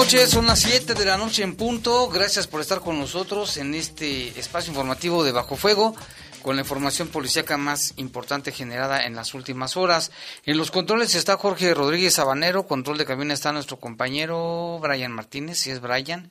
[0.09, 2.09] Noches, son las 7 de la noche en punto.
[2.09, 5.95] Gracias por estar con nosotros en este espacio informativo de Bajo Fuego
[6.41, 10.11] con la información policíaca más importante generada en las últimas horas.
[10.47, 15.59] En los controles está Jorge Rodríguez Sabanero, control de cabina está nuestro compañero Brian Martínez,
[15.59, 16.31] si es Brian,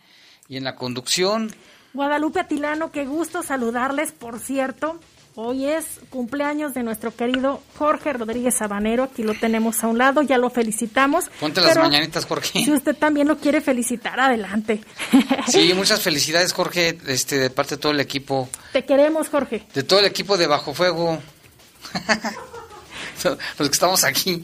[0.49, 1.53] y en la conducción
[1.93, 4.99] Guadalupe Atilano, qué gusto saludarles, por cierto.
[5.39, 9.03] Hoy es cumpleaños de nuestro querido Jorge Rodríguez Sabanero.
[9.03, 11.25] Aquí lo tenemos a un lado, ya lo felicitamos.
[11.39, 12.63] Ponte las mañanitas, Jorge.
[12.65, 14.81] Si usted también lo quiere felicitar, adelante.
[15.47, 18.49] Sí, muchas felicidades, Jorge, este, de parte de todo el equipo.
[18.73, 19.63] Te queremos, Jorge.
[19.75, 21.19] De todo el equipo de Bajo Fuego.
[23.23, 24.43] Los que estamos aquí.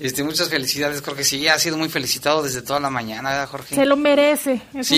[0.00, 1.22] Este, muchas felicidades, Jorge.
[1.22, 3.76] Sí, ha sido muy felicitado desde toda la mañana, Jorge.
[3.76, 4.60] Se lo merece.
[4.74, 4.90] Es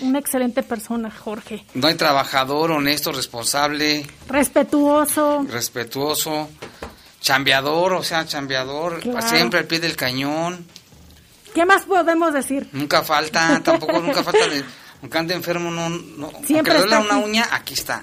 [0.00, 1.64] una, excelente persona, Jorge.
[1.74, 4.06] No hay trabajador, honesto, responsable.
[4.28, 5.44] Respetuoso.
[5.48, 6.48] Respetuoso.
[7.20, 9.02] Chambeador, o sea, chambeador.
[9.22, 10.66] Siempre al pie del cañón.
[11.54, 12.68] ¿Qué más podemos decir?
[12.72, 14.64] Nunca falta, tampoco nunca falta de...
[15.00, 18.02] Aunque ande enfermo, no, no Siempre aunque le una uña, aquí está.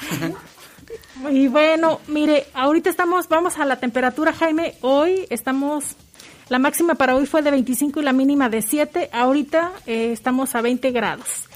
[1.30, 4.74] Y bueno, mire, ahorita estamos, vamos a la temperatura, Jaime.
[4.82, 5.96] Hoy estamos,
[6.48, 9.10] la máxima para hoy fue de 25 y la mínima de 7.
[9.12, 11.48] Ahorita eh, estamos a 20 grados.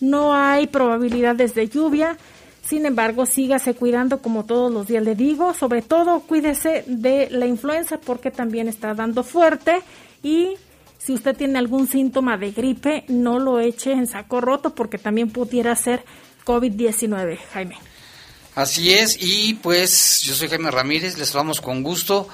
[0.00, 2.16] No hay probabilidades de lluvia.
[2.62, 5.54] Sin embargo, sígase cuidando como todos los días le digo.
[5.54, 9.80] Sobre todo, cuídese de la influenza porque también está dando fuerte.
[10.22, 10.54] Y
[10.98, 15.30] si usted tiene algún síntoma de gripe, no lo eche en saco roto porque también
[15.30, 16.04] pudiera ser
[16.44, 17.76] COVID-19, Jaime.
[18.54, 22.28] Así es, y pues yo soy Jaime Ramírez, les vamos con gusto.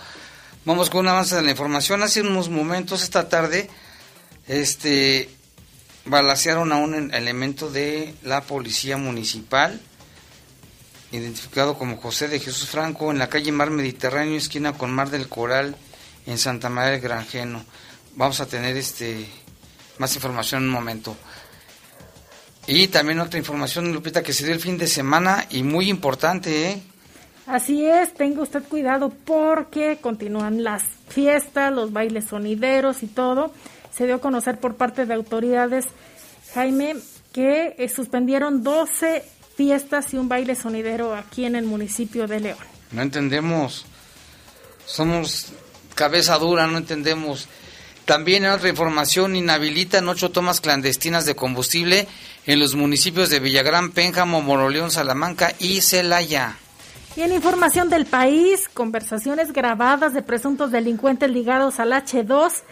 [0.66, 2.02] Vamos con un avance de la información.
[2.02, 3.70] Hace unos momentos, esta tarde,
[4.46, 5.30] este,
[6.04, 9.80] balacearon a un elemento de la policía municipal,
[11.10, 15.28] identificado como José de Jesús Franco, en la calle Mar Mediterráneo, esquina con Mar del
[15.28, 15.74] Coral,
[16.26, 17.64] en Santa María del Granjeno.
[18.16, 19.26] Vamos a tener este
[19.96, 21.16] más información en un momento.
[22.72, 26.70] Y también otra información, Lupita, que se dio el fin de semana y muy importante,
[26.70, 26.82] ¿eh?
[27.48, 33.52] Así es, tenga usted cuidado porque continúan las fiestas, los bailes sonideros y todo.
[33.92, 35.86] Se dio a conocer por parte de autoridades,
[36.54, 36.94] Jaime,
[37.32, 39.24] que eh, suspendieron 12
[39.56, 42.58] fiestas y un baile sonidero aquí en el municipio de León.
[42.92, 43.84] No entendemos.
[44.86, 45.48] Somos
[45.96, 47.48] cabeza dura, no entendemos.
[48.04, 52.06] También en otra información, inhabilitan ocho tomas clandestinas de combustible
[52.46, 56.56] en los municipios de Villagrán, Pénjamo, Moroleón, Salamanca y Celaya.
[57.16, 62.62] Y en información del país, conversaciones grabadas de presuntos delincuentes ligados al H2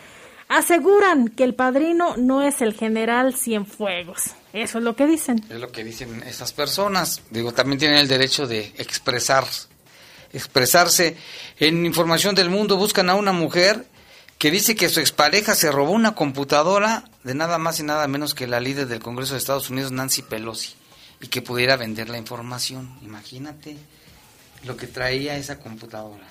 [0.48, 4.32] aseguran que el padrino no es el general Cienfuegos.
[4.52, 5.44] Eso es lo que dicen.
[5.50, 7.22] Es lo que dicen esas personas.
[7.30, 9.44] Digo, también tienen el derecho de expresar,
[10.32, 11.16] expresarse.
[11.58, 13.84] En información del mundo buscan a una mujer
[14.38, 18.34] que dice que su expareja se robó una computadora de nada más y nada menos
[18.34, 20.74] que la líder del Congreso de Estados Unidos, Nancy Pelosi,
[21.20, 22.96] y que pudiera vender la información.
[23.02, 23.76] Imagínate
[24.64, 26.24] lo que traía esa computadora.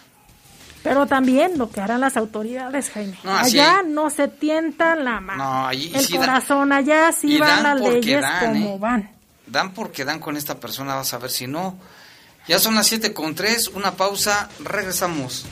[0.83, 3.17] Pero también lo que harán las autoridades, Jaime.
[3.25, 5.69] allá no se tienta la mano.
[5.71, 8.79] el corazón, allá sí van las leyes como ¿eh?
[8.79, 9.11] van.
[9.47, 11.77] Dan porque dan con esta persona, vas a ver si no.
[12.47, 15.45] Ya son las 7 con 3, una pausa, regresamos.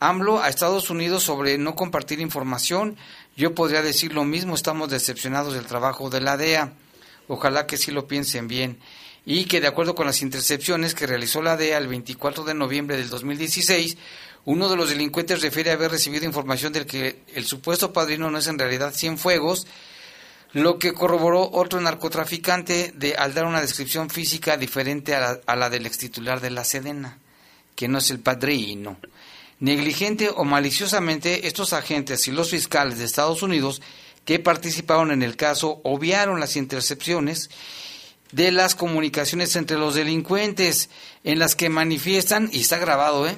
[0.00, 2.96] AMLO a Estados Unidos sobre no compartir información
[3.38, 6.72] yo podría decir lo mismo, estamos decepcionados del trabajo de la DEA.
[7.28, 8.80] Ojalá que sí lo piensen bien.
[9.24, 12.96] Y que de acuerdo con las intercepciones que realizó la DEA el 24 de noviembre
[12.96, 13.96] del 2016,
[14.44, 18.48] uno de los delincuentes refiere haber recibido información del que el supuesto padrino no es
[18.48, 19.68] en realidad Cienfuegos,
[20.52, 25.54] lo que corroboró otro narcotraficante de, al dar una descripción física diferente a la, a
[25.54, 27.18] la del extitular de la Sedena,
[27.76, 28.96] que no es el padrino.
[29.60, 33.82] Negligente o maliciosamente, estos agentes y los fiscales de Estados Unidos
[34.24, 37.50] que participaron en el caso obviaron las intercepciones
[38.30, 40.90] de las comunicaciones entre los delincuentes
[41.24, 43.36] en las que manifiestan, y está grabado, ¿eh?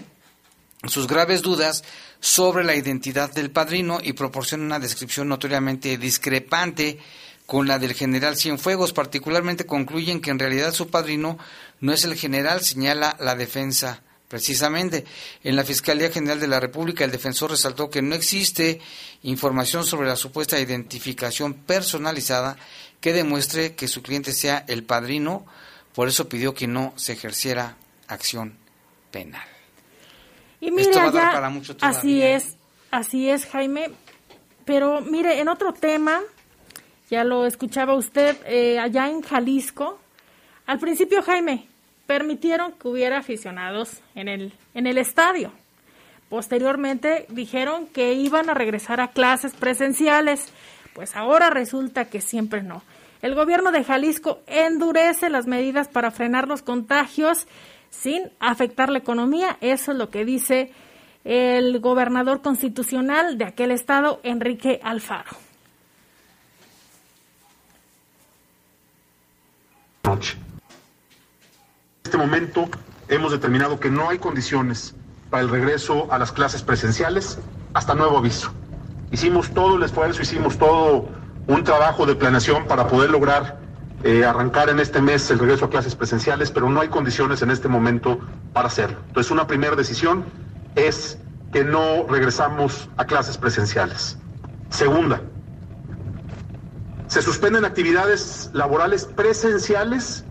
[0.88, 1.84] sus graves dudas
[2.20, 6.98] sobre la identidad del padrino y proporcionan una descripción notoriamente discrepante
[7.46, 8.92] con la del general Cienfuegos.
[8.92, 11.38] Particularmente concluyen que en realidad su padrino
[11.80, 15.04] no es el general, señala la defensa Precisamente,
[15.42, 18.80] en la Fiscalía General de la República, el defensor resaltó que no existe
[19.24, 22.56] información sobre la supuesta identificación personalizada
[23.00, 25.46] que demuestre que su cliente sea el padrino,
[25.96, 28.56] por eso pidió que no se ejerciera acción
[29.10, 29.48] penal.
[30.60, 31.32] Y mire, allá,
[31.80, 32.54] así es,
[32.92, 33.90] así es, Jaime.
[34.64, 36.20] Pero mire, en otro tema,
[37.10, 39.98] ya lo escuchaba usted, eh, allá en Jalisco,
[40.66, 41.69] al principio, Jaime,
[42.10, 45.52] permitieron que hubiera aficionados en el, en el estadio.
[46.28, 50.52] Posteriormente dijeron que iban a regresar a clases presenciales,
[50.92, 52.82] pues ahora resulta que siempre no.
[53.22, 57.46] El gobierno de Jalisco endurece las medidas para frenar los contagios
[57.90, 59.56] sin afectar la economía.
[59.60, 60.72] Eso es lo que dice
[61.22, 65.30] el gobernador constitucional de aquel estado, Enrique Alfaro.
[72.10, 72.68] Este momento
[73.06, 74.96] hemos determinado que no hay condiciones
[75.30, 77.38] para el regreso a las clases presenciales
[77.72, 78.50] hasta nuevo aviso.
[79.12, 81.08] Hicimos todo el esfuerzo, hicimos todo
[81.46, 83.60] un trabajo de planeación para poder lograr
[84.02, 87.52] eh, arrancar en este mes el regreso a clases presenciales, pero no hay condiciones en
[87.52, 88.18] este momento
[88.52, 88.98] para hacerlo.
[89.06, 90.24] Entonces, una primera decisión
[90.74, 91.16] es
[91.52, 94.18] que no regresamos a clases presenciales.
[94.70, 95.20] Segunda,
[97.06, 100.24] se suspenden actividades laborales presenciales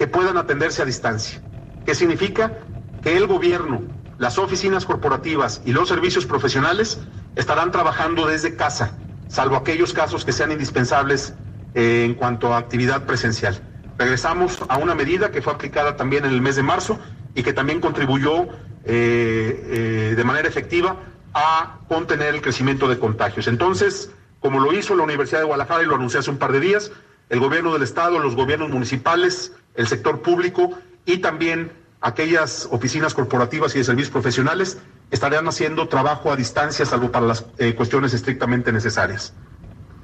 [0.00, 1.42] que puedan atenderse a distancia.
[1.84, 2.54] ¿Qué significa?
[3.02, 3.82] Que el gobierno,
[4.16, 7.00] las oficinas corporativas y los servicios profesionales
[7.36, 8.96] estarán trabajando desde casa,
[9.28, 11.34] salvo aquellos casos que sean indispensables
[11.74, 13.60] eh, en cuanto a actividad presencial.
[13.98, 16.98] Regresamos a una medida que fue aplicada también en el mes de marzo
[17.34, 18.44] y que también contribuyó
[18.84, 20.96] eh, eh, de manera efectiva
[21.34, 23.48] a contener el crecimiento de contagios.
[23.48, 26.60] Entonces, como lo hizo la Universidad de Guadalajara y lo anuncié hace un par de
[26.60, 26.90] días,
[27.28, 31.72] el gobierno del Estado, los gobiernos municipales, el sector público y también
[32.02, 34.76] aquellas oficinas corporativas y de servicios profesionales
[35.10, 39.32] estarán haciendo trabajo a distancia, salvo para las eh, cuestiones estrictamente necesarias.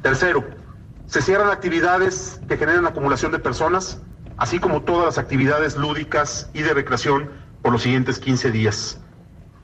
[0.00, 0.46] Tercero,
[1.04, 4.00] se cierran actividades que generan acumulación de personas,
[4.38, 7.30] así como todas las actividades lúdicas y de recreación
[7.60, 8.98] por los siguientes 15 días.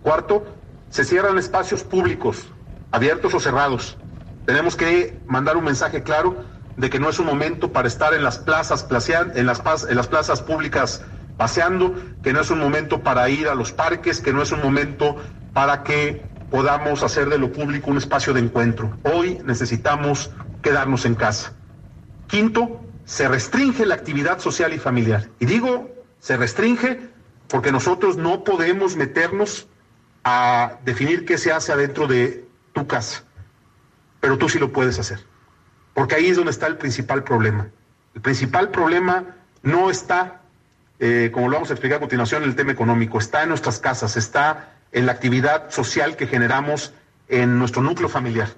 [0.03, 0.45] Cuarto,
[0.91, 2.49] se cierran espacios públicos,
[2.91, 3.97] abiertos o cerrados.
[4.45, 6.45] Tenemos que mandar un mensaje claro
[6.77, 8.87] de que no es un momento para estar en las plazas,
[9.35, 11.03] en las, en las plazas públicas
[11.37, 14.63] paseando, que no es un momento para ir a los parques, que no es un
[14.63, 15.17] momento
[15.53, 18.97] para que podamos hacer de lo público un espacio de encuentro.
[19.03, 20.31] Hoy necesitamos
[20.63, 21.55] quedarnos en casa.
[22.27, 25.29] Quinto, se restringe la actividad social y familiar.
[25.39, 27.11] Y digo, se restringe
[27.49, 29.69] porque nosotros no podemos meternos
[30.25, 33.25] a definir qué se hace adentro de tu casa,
[34.21, 35.21] pero tú sí lo puedes hacer,
[35.95, 37.69] porque ahí es donde está el principal problema.
[38.15, 39.25] El principal problema
[39.63, 40.43] no está,
[40.99, 43.79] eh, como lo vamos a explicar a continuación, en el tema económico, está en nuestras
[43.79, 46.93] casas, está en la actividad social que generamos
[47.29, 48.49] en nuestro núcleo familiar.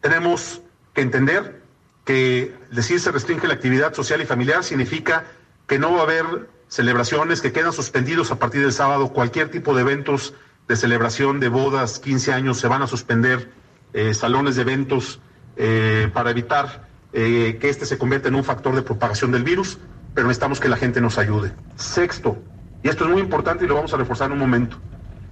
[0.00, 0.62] Tenemos
[0.94, 1.62] que entender
[2.04, 5.24] que decir se restringe la actividad social y familiar significa
[5.66, 9.74] que no va a haber celebraciones, que quedan suspendidos a partir del sábado cualquier tipo
[9.74, 10.34] de eventos
[10.68, 13.50] de celebración de bodas, 15 años, se van a suspender
[13.92, 15.20] eh, salones de eventos
[15.62, 19.76] eh, para evitar eh, que este se convierta en un factor de propagación del virus,
[20.14, 21.52] pero necesitamos que la gente nos ayude.
[21.76, 22.38] Sexto,
[22.82, 24.78] y esto es muy importante y lo vamos a reforzar en un momento,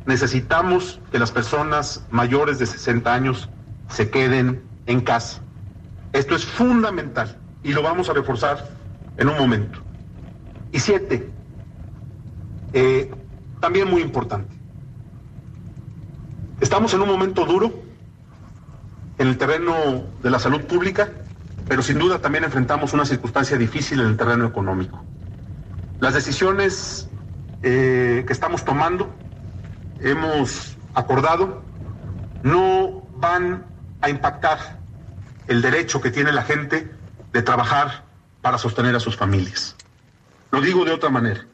[0.04, 3.48] necesitamos que las personas mayores de 60 años
[3.88, 5.40] se queden en casa.
[6.12, 8.68] Esto es fundamental y lo vamos a reforzar
[9.16, 9.80] en un momento.
[10.72, 11.30] Y siete,
[13.60, 14.58] también muy importante,
[16.60, 17.87] Estamos en un momento duro
[19.18, 21.10] en el terreno de la salud pública,
[21.68, 25.04] pero sin duda también enfrentamos una circunstancia difícil en el terreno económico.
[26.00, 27.08] Las decisiones
[27.62, 29.14] eh, que estamos tomando,
[30.00, 31.62] hemos acordado,
[32.42, 33.66] no van
[34.00, 34.78] a impactar
[35.48, 36.90] el derecho que tiene la gente
[37.32, 38.04] de trabajar
[38.40, 39.76] para sostener a sus familias.
[40.52, 41.44] Lo digo de otra manera.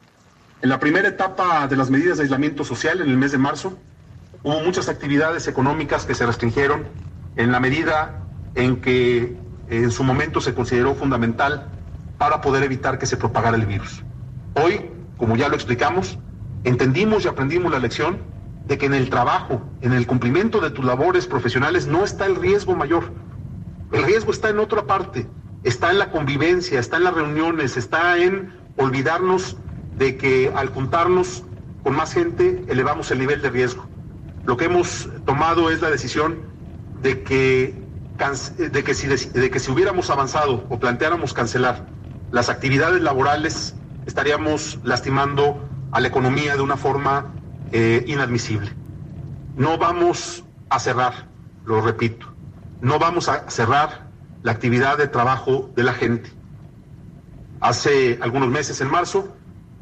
[0.61, 3.77] En la primera etapa de las medidas de aislamiento social, en el mes de marzo,
[4.45, 6.85] Hubo muchas actividades económicas que se restringieron
[7.35, 8.21] en la medida
[8.55, 9.37] en que
[9.69, 11.67] en su momento se consideró fundamental
[12.17, 14.03] para poder evitar que se propagara el virus.
[14.53, 16.17] Hoy, como ya lo explicamos,
[16.63, 18.19] entendimos y aprendimos la lección
[18.67, 22.35] de que en el trabajo, en el cumplimiento de tus labores profesionales, no está el
[22.35, 23.11] riesgo mayor.
[23.91, 25.27] El riesgo está en otra parte,
[25.63, 29.57] está en la convivencia, está en las reuniones, está en olvidarnos
[29.97, 31.43] de que al juntarnos
[31.83, 33.85] con más gente elevamos el nivel de riesgo
[34.45, 36.37] lo que hemos tomado es la decisión
[37.05, 37.75] de que,
[38.57, 41.85] de que, si, de que si hubiéramos avanzado o planteáramos cancelar
[42.31, 43.75] las actividades laborales,
[44.07, 47.31] estaríamos lastimando a la economía de una forma
[47.71, 48.71] eh, inadmisible.
[49.55, 51.27] No vamos a cerrar,
[51.63, 52.25] lo repito,
[52.81, 54.07] no vamos a cerrar
[54.41, 56.31] la actividad de trabajo de la gente.
[57.61, 59.31] Hace algunos meses, en marzo,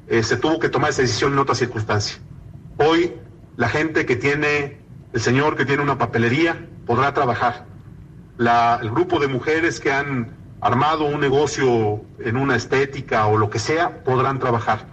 [0.09, 2.17] eh, se tuvo que tomar esa decisión en otra circunstancia.
[2.77, 3.13] Hoy
[3.55, 4.77] la gente que tiene,
[5.13, 7.65] el señor que tiene una papelería, podrá trabajar.
[8.37, 13.59] el grupo de mujeres que han armado un negocio en una estética o lo que
[13.59, 14.87] sea, podrán trabajar.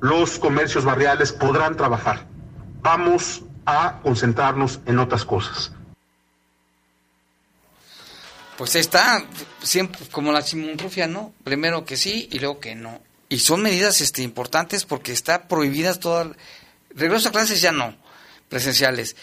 [0.00, 2.26] Los comercios barriales podrán trabajar.
[2.82, 5.72] Vamos a concentrarnos en otras cosas.
[8.56, 9.24] Pues está,
[9.62, 11.32] siempre como la chimunrufia, ¿no?
[11.44, 13.00] Primero que sí y luego que no.
[13.28, 16.28] Y son medidas este, importantes porque está prohibidas todas
[16.94, 17.94] regreso a clases ya no,
[18.48, 19.16] presenciales.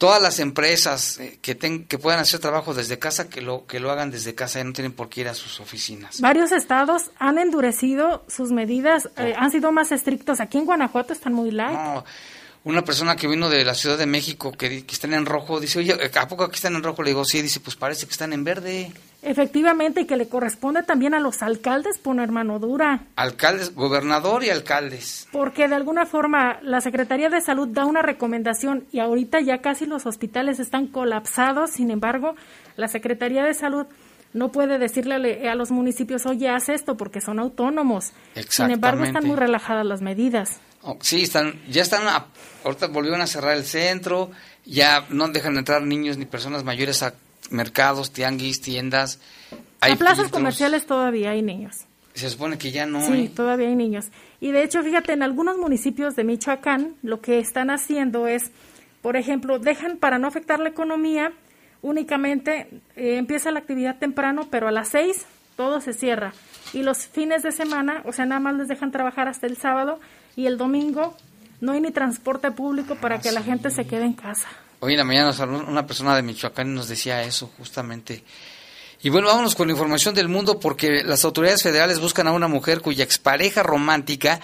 [0.00, 3.90] Todas las empresas eh, que, que puedan hacer trabajo desde casa, que lo, que lo
[3.90, 6.22] hagan desde casa y no tienen por qué ir a sus oficinas.
[6.22, 10.40] Varios estados han endurecido sus medidas, eh, han sido más estrictos.
[10.40, 11.78] Aquí en Guanajuato están muy light.
[11.78, 12.06] No,
[12.64, 15.78] una persona que vino de la Ciudad de México que, que están en rojo, dice,
[15.78, 17.02] oye, ¿a poco aquí están en rojo?
[17.02, 18.92] Le digo, sí, dice, pues parece que están en verde.
[19.22, 23.04] Efectivamente, y que le corresponde también a los alcaldes poner mano dura.
[23.16, 25.28] Alcaldes, gobernador y alcaldes.
[25.32, 29.86] Porque de alguna forma la Secretaría de Salud da una recomendación y ahorita ya casi
[29.86, 32.34] los hospitales están colapsados, sin embargo,
[32.76, 33.86] la Secretaría de Salud
[34.32, 38.12] no puede decirle a los municipios, oye, haz esto porque son autónomos.
[38.48, 40.60] Sin embargo, están muy relajadas las medidas.
[40.82, 42.02] Oh, sí, están, ya están,
[42.64, 44.30] ahorita volvieron a cerrar el centro,
[44.64, 47.14] ya no dejan entrar niños ni personas mayores a
[47.50, 49.20] mercados, tianguis, tiendas.
[49.80, 51.84] Hay en plazas comerciales todavía hay niños.
[52.14, 53.00] Se supone que ya no.
[53.02, 54.06] Sí, todavía hay niños.
[54.40, 58.50] Y de hecho, fíjate, en algunos municipios de Michoacán lo que están haciendo es
[59.02, 61.32] Por ejemplo, dejan para no afectar la economía,
[61.80, 65.24] únicamente eh, empieza la actividad temprano, pero a las 6
[65.56, 66.32] todo se cierra.
[66.72, 70.00] Y los fines de semana, o sea, nada más les dejan trabajar hasta el sábado
[70.36, 71.16] y el domingo
[71.60, 74.48] no hay ni transporte público para que la gente se quede en casa.
[74.80, 75.34] Hoy en la mañana
[75.68, 78.24] una persona de Michoacán nos decía eso justamente.
[79.02, 82.48] Y bueno, vámonos con la información del mundo porque las autoridades federales buscan a una
[82.48, 84.40] mujer cuya expareja romántica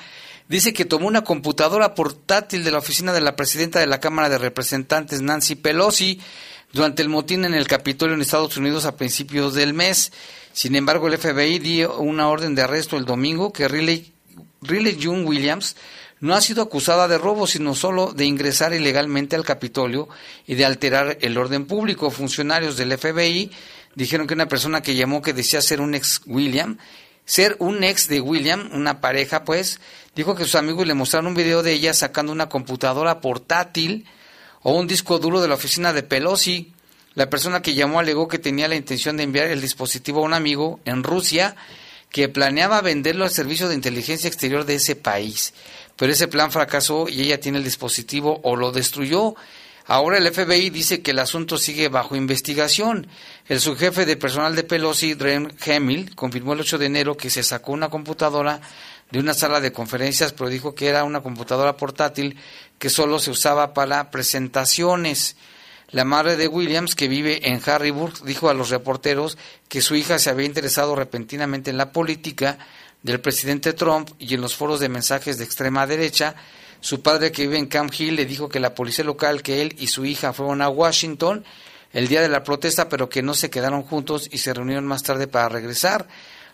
[0.49, 4.29] dice que tomó una computadora portátil de la oficina de la presidenta de la Cámara
[4.29, 6.21] de Representantes, Nancy Pelosi,
[6.73, 10.13] durante el motín en el Capitolio en Estados Unidos a principios del mes.
[10.53, 14.13] Sin embargo, el FBI dio una orden de arresto el domingo que Riley,
[14.63, 15.77] Riley June Williams
[16.21, 20.09] no ha sido acusada de robo, sino solo de ingresar ilegalmente al Capitolio
[20.47, 22.11] y de alterar el orden público.
[22.11, 23.51] Funcionarios del FBI
[23.95, 26.79] dijeron que una persona que llamó que decía ser un ex William,
[27.27, 29.81] ser un ex de William, una pareja pues,
[30.15, 34.07] dijo que sus amigos le mostraron un video de ella sacando una computadora portátil
[34.63, 36.73] o un disco duro de la oficina de Pelosi.
[37.15, 40.35] La persona que llamó alegó que tenía la intención de enviar el dispositivo a un
[40.35, 41.57] amigo en Rusia
[42.17, 45.53] que planeaba venderlo al servicio de inteligencia exterior de ese país.
[45.97, 49.35] Pero ese plan fracasó y ella tiene el dispositivo o lo destruyó.
[49.85, 53.07] Ahora el FBI dice que el asunto sigue bajo investigación.
[53.49, 57.43] El subjefe de personal de Pelosi, Dren Hemil, confirmó el 8 de enero que se
[57.43, 58.63] sacó una computadora
[59.11, 62.39] de una sala de conferencias, pero dijo que era una computadora portátil
[62.79, 65.37] que solo se usaba para presentaciones.
[65.93, 69.39] La madre de Williams, que vive en Harryburg, dijo a los reporteros
[69.69, 72.59] que su hija se había interesado repentinamente en la política
[73.05, 76.35] del presidente Trump y en los foros de mensajes de extrema derecha.
[76.81, 79.77] Su padre, que vive en Camp Hill, le dijo que la policía local, que él
[79.79, 81.45] y su hija fueron a Washington
[81.93, 85.05] el día de la protesta, pero que no se quedaron juntos y se reunieron más
[85.05, 86.09] tarde para regresar.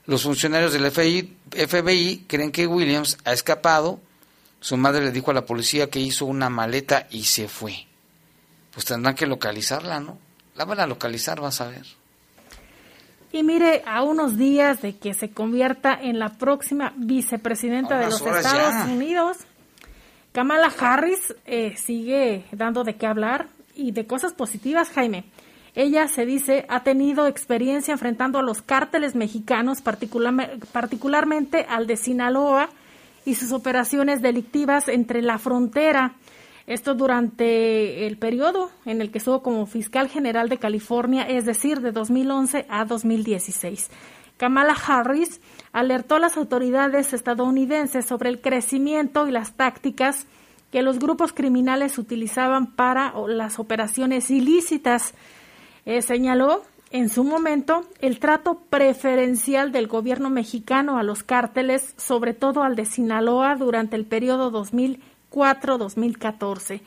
[0.04, 3.98] Los funcionarios del FBI, FBI creen que Williams ha escapado.
[4.60, 7.86] Su madre le dijo a la policía que hizo una maleta y se fue
[8.72, 10.18] pues tendrán que localizarla, ¿no?
[10.56, 11.86] La van a localizar, vas a ver.
[13.32, 18.20] Y mire, a unos días de que se convierta en la próxima vicepresidenta de los
[18.20, 19.38] Estados Unidos,
[20.32, 25.24] Kamala Harris eh, sigue dando de qué hablar y de cosas positivas, Jaime.
[25.74, 32.68] Ella se dice ha tenido experiencia enfrentando a los cárteles mexicanos, particularmente al de Sinaloa
[33.24, 36.16] y sus operaciones delictivas entre la frontera
[36.72, 41.80] esto durante el periodo en el que estuvo como fiscal general de California, es decir,
[41.80, 43.90] de 2011 a 2016.
[44.36, 45.40] Kamala Harris
[45.72, 50.26] alertó a las autoridades estadounidenses sobre el crecimiento y las tácticas
[50.70, 55.14] que los grupos criminales utilizaban para las operaciones ilícitas.
[55.84, 62.34] Eh, señaló en su momento el trato preferencial del gobierno mexicano a los cárteles, sobre
[62.34, 65.02] todo al de Sinaloa, durante el periodo 2000
[65.78, 66.82] 2014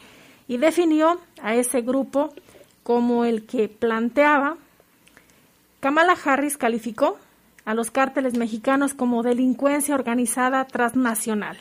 [0.47, 2.33] y definió a ese grupo
[2.83, 4.57] como el que planteaba.
[5.79, 7.17] Kamala Harris calificó
[7.65, 11.57] a los cárteles mexicanos como delincuencia organizada transnacional.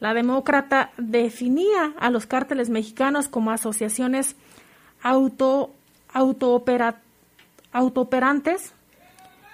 [0.00, 4.36] La demócrata definía a los cárteles mexicanos como asociaciones
[5.02, 5.74] auto,
[7.72, 8.72] autooperantes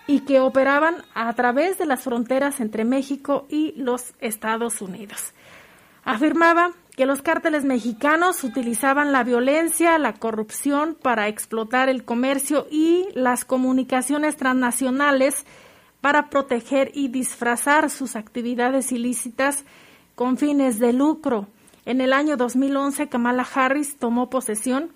[0.06, 5.34] y que operaban a través de las fronteras entre México y los Estados Unidos.
[6.04, 13.08] Afirmaba que los cárteles mexicanos utilizaban la violencia, la corrupción para explotar el comercio y
[13.14, 15.46] las comunicaciones transnacionales
[16.00, 19.64] para proteger y disfrazar sus actividades ilícitas
[20.14, 21.48] con fines de lucro.
[21.86, 24.90] En el año 2011, Kamala Harris tomó posesión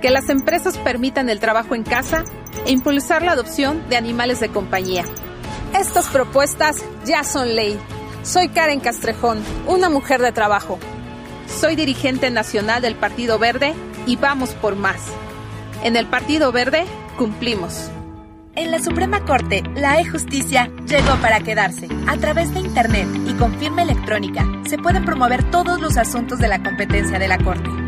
[0.00, 2.24] Que las empresas permitan el trabajo en casa
[2.66, 5.04] e impulsar la adopción de animales de compañía.
[5.78, 7.78] Estas propuestas ya son ley.
[8.22, 10.78] Soy Karen Castrejón, una mujer de trabajo.
[11.46, 13.74] Soy dirigente nacional del Partido Verde
[14.06, 15.00] y vamos por más.
[15.82, 16.84] En el Partido Verde
[17.16, 17.90] cumplimos.
[18.54, 21.88] En la Suprema Corte, la e-justicia llegó para quedarse.
[22.08, 26.48] A través de Internet y con firma electrónica, se pueden promover todos los asuntos de
[26.48, 27.87] la competencia de la Corte.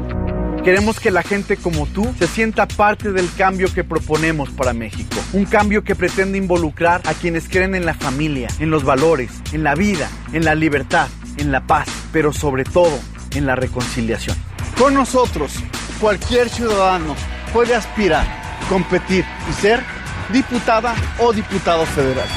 [0.63, 5.15] Queremos que la gente como tú se sienta parte del cambio que proponemos para México.
[5.33, 9.63] Un cambio que pretende involucrar a quienes creen en la familia, en los valores, en
[9.63, 12.99] la vida, en la libertad, en la paz, pero sobre todo
[13.33, 14.37] en la reconciliación.
[14.77, 15.53] Con nosotros,
[15.99, 17.15] cualquier ciudadano
[17.53, 18.25] puede aspirar,
[18.69, 19.83] competir y ser
[20.31, 22.27] diputada o diputado federal.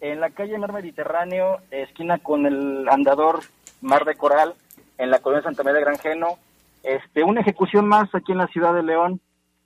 [0.00, 3.40] en la calle Mar Mediterráneo, esquina con el andador
[3.80, 4.54] Mar de Coral,
[4.98, 6.38] en la colonia Santa María de Granjeno,
[6.82, 9.20] este, una ejecución más aquí en la ciudad de León.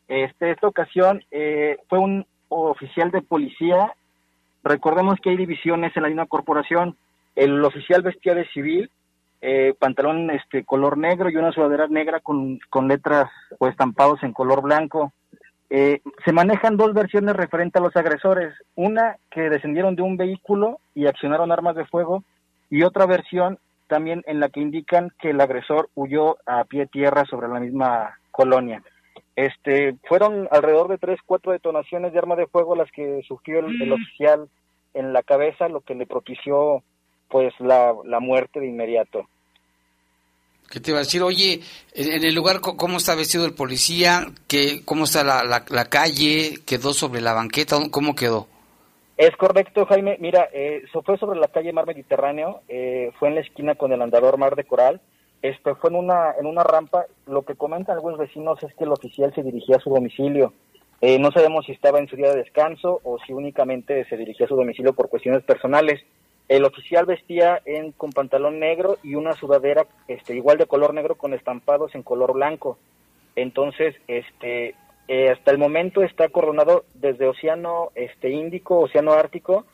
[0.07, 3.93] Este, esta ocasión eh, fue un oficial de policía.
[4.63, 6.97] Recordemos que hay divisiones en la misma corporación.
[7.37, 8.91] El oficial vestía de civil,
[9.41, 14.33] eh, pantalón este color negro y una sudadera negra con, con letras o estampados en
[14.33, 15.13] color blanco.
[15.71, 18.55] Eh, se manejan dos versiones referentes a los agresores.
[18.75, 22.25] Una que descendieron de un vehículo y accionaron armas de fuego
[22.71, 27.25] y otra versión también en la que indican que el agresor huyó a pie tierra
[27.25, 28.83] sobre la misma colonia.
[29.39, 33.81] Este, fueron alrededor de tres, cuatro detonaciones de arma de fuego las que sufrió el,
[33.81, 34.49] el oficial
[34.95, 36.83] en la cabeza, lo que le propició
[37.29, 39.29] pues la, la muerte de inmediato.
[40.69, 41.23] ¿Qué te iba a decir?
[41.23, 41.61] Oye,
[41.95, 44.27] en el lugar, ¿cómo está vestido el policía?
[44.49, 46.59] ¿Qué, ¿Cómo está la, la, la calle?
[46.67, 47.77] ¿Quedó sobre la banqueta?
[47.93, 48.49] ¿Cómo quedó?
[49.17, 50.17] Es correcto, Jaime.
[50.19, 54.03] Mira, eh, fue sobre la calle Mar Mediterráneo, eh, fue en la esquina con el
[54.03, 55.01] andador Mar de Coral.
[55.43, 57.07] Este fue en una en una rampa.
[57.27, 60.53] Lo que comentan algunos vecinos es que el oficial se dirigía a su domicilio.
[61.01, 64.47] Eh, no sabemos si estaba en su día de descanso o si únicamente se dirigía
[64.47, 66.01] a su domicilio por cuestiones personales.
[66.49, 71.15] El oficial vestía en, con pantalón negro y una sudadera este, igual de color negro
[71.15, 72.79] con estampados en color blanco.
[73.37, 74.75] Entonces, este,
[75.07, 79.67] eh, hasta el momento está coronado desde Océano este, Índico, Océano Ártico,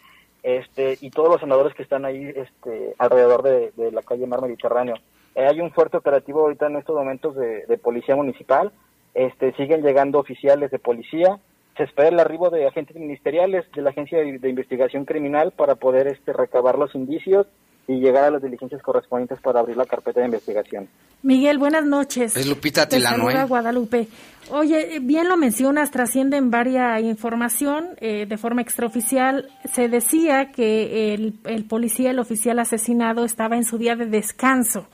[0.43, 4.43] este, y todos los senadores que están ahí este, alrededor de, de la calle Mar
[4.43, 4.97] Mediterráneo.
[5.35, 8.73] Eh, hay un fuerte operativo ahorita en estos momentos de, de policía municipal.
[9.15, 11.39] Este, siguen llegando oficiales de policía.
[11.77, 15.75] Se espera el arribo de agentes ministeriales de la Agencia de, de Investigación Criminal para
[15.75, 17.47] poder este, recabar los indicios
[17.87, 20.89] y llegar a las diligencias correspondientes para abrir la carpeta de investigación.
[21.23, 22.37] Miguel, buenas noches.
[22.37, 23.47] Es Lupita Te Tilano, saluda ¿eh?
[23.47, 24.09] Guadalupe.
[24.51, 29.49] Oye, eh, bien lo mencionas, trascienden varias información eh, de forma extraoficial.
[29.71, 34.87] Se decía que el, el policía, el oficial asesinado, estaba en su día de descanso,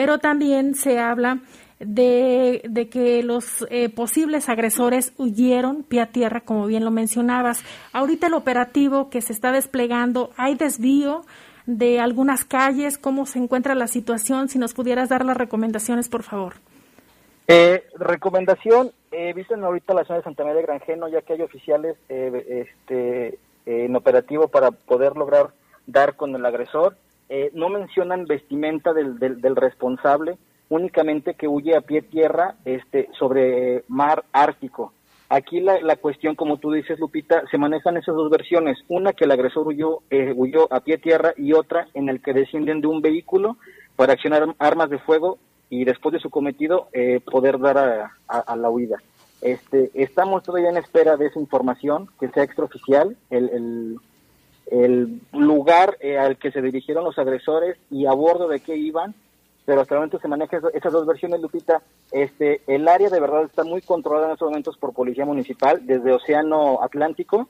[0.00, 1.40] pero también se habla
[1.78, 7.62] de, de que los eh, posibles agresores huyeron pie a tierra, como bien lo mencionabas.
[7.92, 11.26] Ahorita el operativo que se está desplegando, ¿hay desvío
[11.66, 12.96] de algunas calles?
[12.96, 14.48] ¿Cómo se encuentra la situación?
[14.48, 16.54] Si nos pudieras dar las recomendaciones, por favor.
[17.46, 21.42] Eh, recomendación, eh, visten ahorita la zona de Santa María de Granjeno, ya que hay
[21.42, 25.50] oficiales eh, este, en operativo para poder lograr
[25.86, 26.96] dar con el agresor.
[27.30, 30.36] Eh, no mencionan vestimenta del, del, del, responsable,
[30.68, 34.92] únicamente que huye a pie tierra este, sobre mar ártico.
[35.28, 38.78] Aquí la, la, cuestión, como tú dices, Lupita, se manejan esas dos versiones.
[38.88, 42.32] Una que el agresor huyó, eh, huyó a pie tierra y otra en el que
[42.32, 43.56] descienden de un vehículo
[43.94, 45.38] para accionar armas de fuego
[45.68, 48.96] y después de su cometido eh, poder dar a, a, la huida.
[49.40, 53.96] Este, estamos todavía en espera de esa información que sea extraoficial, el, el,
[54.70, 59.14] el lugar eh, al que se dirigieron los agresores y a bordo de qué iban
[59.70, 61.80] pero hasta el momento se manejan esas dos versiones, Lupita.
[62.10, 66.12] Este, el área de verdad está muy controlada en estos momentos por Policía Municipal, desde
[66.12, 67.48] Océano Atlántico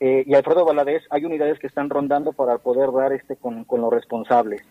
[0.00, 1.02] eh, y Alfredo Valadez.
[1.10, 4.62] Hay unidades que están rondando para poder dar este con, con los responsables.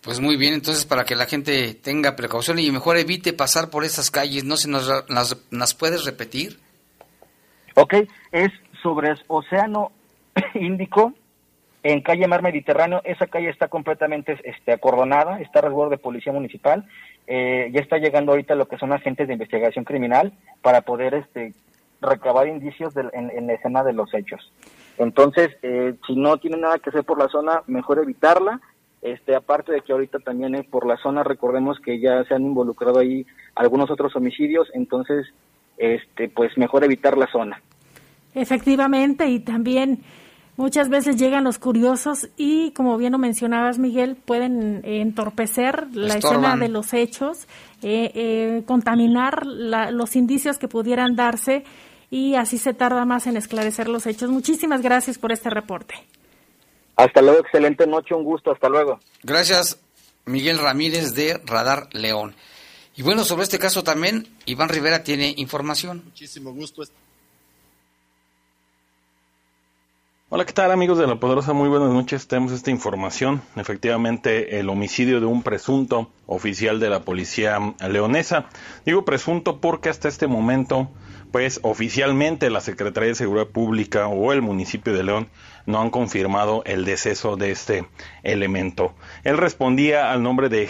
[0.00, 3.84] Pues muy bien, entonces para que la gente tenga precaución y mejor evite pasar por
[3.84, 6.58] esas calles, ¿no se nos las, las puedes repetir?
[7.74, 7.94] Ok,
[8.32, 8.50] es
[8.82, 9.92] sobre Océano
[10.54, 11.12] Índico,
[11.82, 16.32] en calle Mar Mediterráneo, esa calle está completamente este, acordonada, está a resguardo de policía
[16.32, 16.84] municipal,
[17.26, 21.54] eh, ya está llegando ahorita lo que son agentes de investigación criminal para poder este,
[22.00, 24.52] recabar indicios en, la escena de los hechos.
[24.98, 28.60] Entonces, eh, si no tiene nada que hacer por la zona, mejor evitarla.
[29.00, 32.42] Este, aparte de que ahorita también eh, por la zona, recordemos que ya se han
[32.42, 33.24] involucrado ahí
[33.54, 35.26] algunos otros homicidios, entonces,
[35.76, 37.62] este, pues mejor evitar la zona.
[38.34, 40.00] Efectivamente, y también
[40.58, 46.16] Muchas veces llegan los curiosos y, como bien lo mencionabas, Miguel, pueden eh, entorpecer la
[46.16, 46.44] Estorban.
[46.44, 47.46] escena de los hechos,
[47.80, 51.62] eh, eh, contaminar la, los indicios que pudieran darse
[52.10, 54.30] y así se tarda más en esclarecer los hechos.
[54.30, 55.94] Muchísimas gracias por este reporte.
[56.96, 58.98] Hasta luego, excelente noche, un gusto, hasta luego.
[59.22, 59.80] Gracias,
[60.24, 62.34] Miguel Ramírez de Radar León.
[62.96, 66.02] Y bueno, sobre este caso también, Iván Rivera tiene información.
[66.04, 66.82] Muchísimo gusto.
[70.30, 71.54] Hola, ¿qué tal amigos de La Poderosa?
[71.54, 72.28] Muy buenas noches.
[72.28, 73.40] Tenemos esta información.
[73.56, 78.44] Efectivamente, el homicidio de un presunto oficial de la policía leonesa.
[78.84, 80.90] Digo presunto porque hasta este momento,
[81.32, 85.28] pues oficialmente la Secretaría de Seguridad Pública o el municipio de León
[85.64, 87.88] no han confirmado el deceso de este
[88.22, 88.94] elemento.
[89.24, 90.68] Él respondía al nombre de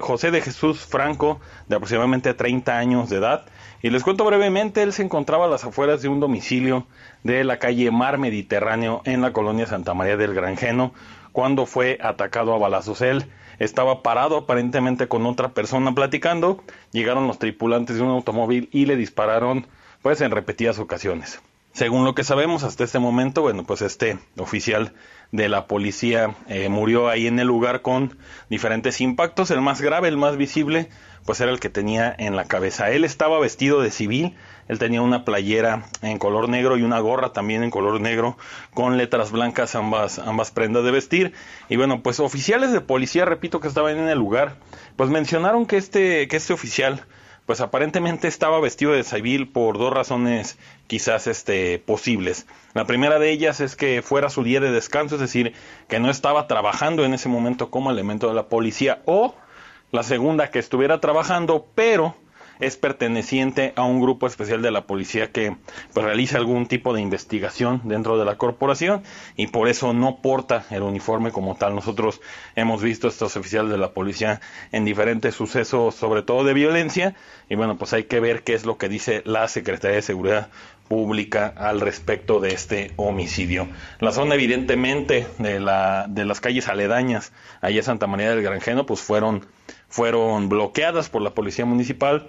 [0.00, 1.38] José de Jesús Franco,
[1.68, 3.46] de aproximadamente 30 años de edad.
[3.86, 6.88] Y les cuento brevemente, él se encontraba a las afueras de un domicilio
[7.22, 10.92] de la calle Mar Mediterráneo en la colonia Santa María del Granjeno
[11.30, 13.00] cuando fue atacado a balazos.
[13.00, 13.26] Él
[13.60, 18.96] estaba parado aparentemente con otra persona platicando, llegaron los tripulantes de un automóvil y le
[18.96, 19.68] dispararon
[20.02, 21.40] pues en repetidas ocasiones.
[21.72, 24.94] Según lo que sabemos hasta este momento, bueno, pues este oficial
[25.30, 28.18] de la policía eh, murió ahí en el lugar con
[28.50, 29.52] diferentes impactos.
[29.52, 30.88] El más grave, el más visible,
[31.26, 32.90] pues era el que tenía en la cabeza.
[32.90, 34.36] Él estaba vestido de civil,
[34.68, 38.38] él tenía una playera en color negro y una gorra también en color negro
[38.72, 41.34] con letras blancas ambas, ambas prendas de vestir.
[41.68, 44.56] Y bueno, pues oficiales de policía, repito, que estaban en el lugar,
[44.96, 47.04] pues mencionaron que este, que este oficial
[47.44, 50.58] pues aparentemente estaba vestido de civil por dos razones
[50.88, 52.46] quizás este posibles.
[52.74, 55.54] La primera de ellas es que fuera su día de descanso, es decir,
[55.88, 59.36] que no estaba trabajando en ese momento como elemento de la policía o
[59.96, 62.14] la segunda que estuviera trabajando, pero
[62.60, 65.56] es perteneciente a un grupo especial de la policía que
[65.94, 69.02] pues, realiza algún tipo de investigación dentro de la corporación
[69.36, 71.74] y por eso no porta el uniforme como tal.
[71.74, 72.20] Nosotros
[72.56, 77.14] hemos visto estos oficiales de la policía en diferentes sucesos, sobre todo de violencia,
[77.48, 80.50] y bueno, pues hay que ver qué es lo que dice la Secretaría de Seguridad
[80.88, 83.68] pública al respecto de este homicidio.
[84.00, 89.00] La zona evidentemente de, la, de las calles aledañas allá Santa María del Granjeno pues
[89.00, 89.46] fueron,
[89.88, 92.28] fueron bloqueadas por la policía municipal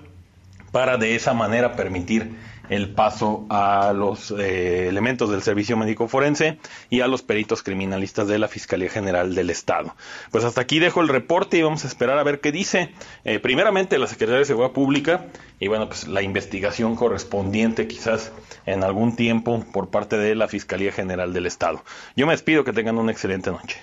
[0.72, 2.36] para de esa manera permitir
[2.70, 6.58] el paso a los eh, elementos del servicio médico forense
[6.90, 9.96] y a los peritos criminalistas de la Fiscalía General del Estado.
[10.32, 12.92] Pues hasta aquí dejo el reporte y vamos a esperar a ver qué dice
[13.24, 15.26] eh, primeramente la Secretaría de Seguridad Pública
[15.60, 18.32] y bueno, pues la investigación correspondiente quizás
[18.66, 21.84] en algún tiempo por parte de la Fiscalía General del Estado.
[22.16, 23.80] Yo me despido, que tengan una excelente noche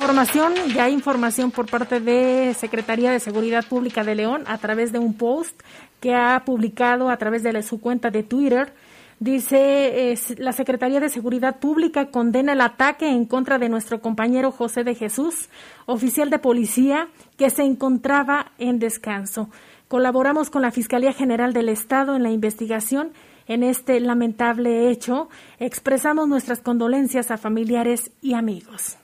[0.00, 4.92] información, ya hay información por parte de Secretaría de Seguridad Pública de León a través
[4.92, 5.60] de un post
[6.00, 8.72] que ha publicado a través de su cuenta de Twitter.
[9.18, 14.84] Dice, la Secretaría de Seguridad Pública condena el ataque en contra de nuestro compañero José
[14.84, 15.50] de Jesús,
[15.84, 19.50] oficial de policía, que se encontraba en descanso.
[19.86, 23.12] Colaboramos con la Fiscalía General del Estado en la investigación
[23.46, 25.28] en este lamentable hecho.
[25.58, 28.96] Expresamos nuestras condolencias a familiares y amigos.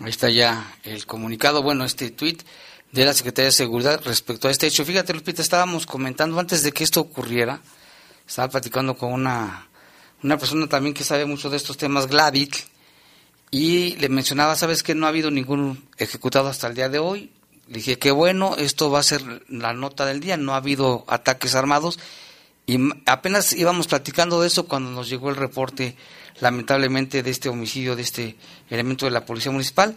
[0.00, 2.42] Ahí está ya el comunicado, bueno, este tuit
[2.90, 4.84] de la Secretaría de Seguridad respecto a este hecho.
[4.84, 7.60] Fíjate, Lupita, estábamos comentando antes de que esto ocurriera,
[8.26, 9.68] estaba platicando con una,
[10.24, 12.66] una persona también que sabe mucho de estos temas, Gladys,
[13.52, 17.30] y le mencionaba, sabes que no ha habido ningún ejecutado hasta el día de hoy.
[17.68, 21.04] Le dije, qué bueno, esto va a ser la nota del día, no ha habido
[21.06, 22.00] ataques armados.
[22.66, 25.96] Y apenas íbamos platicando de eso cuando nos llegó el reporte,
[26.40, 28.36] lamentablemente, de este homicidio, de este
[28.70, 29.94] elemento de la Policía Municipal.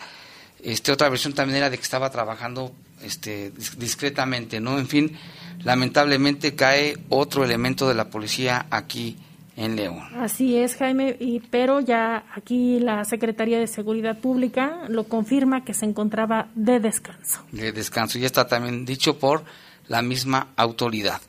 [0.62, 2.74] Este, otra versión también era de que estaba trabajando
[3.04, 4.80] este, discretamente, ¿no?
[4.80, 5.18] En fin,
[5.64, 9.18] lamentablemente cae otro elemento de la policía aquí
[9.56, 10.00] en León.
[10.16, 15.74] Así es, Jaime, y, pero ya aquí la Secretaría de Seguridad Pública lo confirma que
[15.74, 17.44] se encontraba de descanso.
[17.52, 19.44] De descanso, y está también dicho por
[19.88, 21.22] la misma autoridad.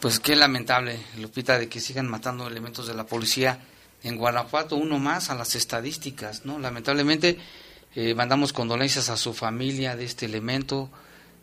[0.00, 3.58] Pues qué lamentable, Lupita, de que sigan matando elementos de la policía
[4.02, 6.58] en Guanajuato, uno más a las estadísticas, ¿no?
[6.58, 7.38] Lamentablemente
[7.94, 10.90] eh, mandamos condolencias a su familia de este elemento,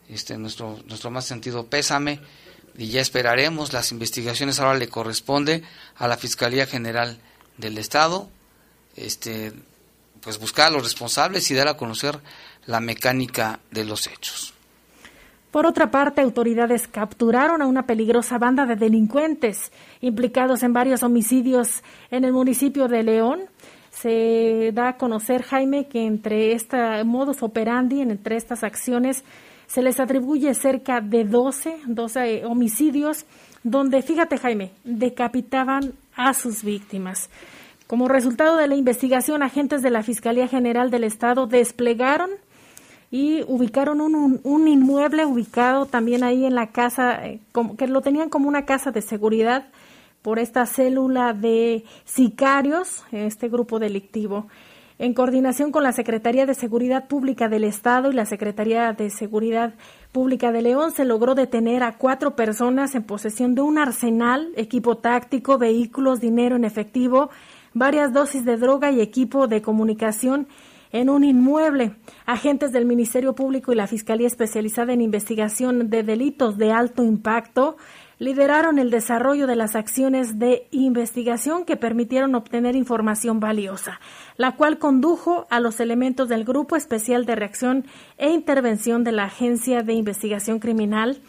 [0.08, 2.20] este nuestro nuestro más sentido pésame
[2.76, 5.62] y ya esperaremos las investigaciones ahora le corresponde
[5.96, 7.18] a la Fiscalía General
[7.56, 8.28] del Estado
[8.96, 9.52] este
[10.20, 12.20] pues buscar a los responsables y dar a conocer
[12.66, 14.52] la mecánica de los hechos.
[15.50, 21.82] Por otra parte, autoridades capturaron a una peligrosa banda de delincuentes implicados en varios homicidios
[22.10, 23.40] en el municipio de León.
[23.90, 29.24] Se da a conocer, Jaime, que entre esta modus operandi, entre estas acciones,
[29.66, 33.26] se les atribuye cerca de 12, 12 homicidios,
[33.64, 37.28] donde, fíjate Jaime, decapitaban a sus víctimas.
[37.88, 42.30] Como resultado de la investigación, agentes de la Fiscalía General del Estado desplegaron
[43.10, 48.02] y ubicaron un, un, inmueble ubicado también ahí en la casa, eh, como, que lo
[48.02, 49.66] tenían como una casa de seguridad
[50.22, 54.46] por esta célula de sicarios, este grupo delictivo.
[54.98, 59.72] En coordinación con la Secretaría de Seguridad Pública del Estado y la Secretaría de Seguridad
[60.12, 64.98] Pública de León, se logró detener a cuatro personas en posesión de un arsenal, equipo
[64.98, 67.30] táctico, vehículos, dinero en efectivo,
[67.72, 70.46] varias dosis de droga y equipo de comunicación
[70.92, 71.96] en un inmueble.
[72.26, 77.76] Agentes del Ministerio Público y la Fiscalía Especializada en Investigación de Delitos de Alto Impacto
[78.18, 83.98] lideraron el desarrollo de las acciones de investigación que permitieron obtener información valiosa,
[84.36, 87.86] la cual condujo a los elementos del Grupo Especial de Reacción
[88.18, 91.22] e Intervención de la Agencia de Investigación Criminal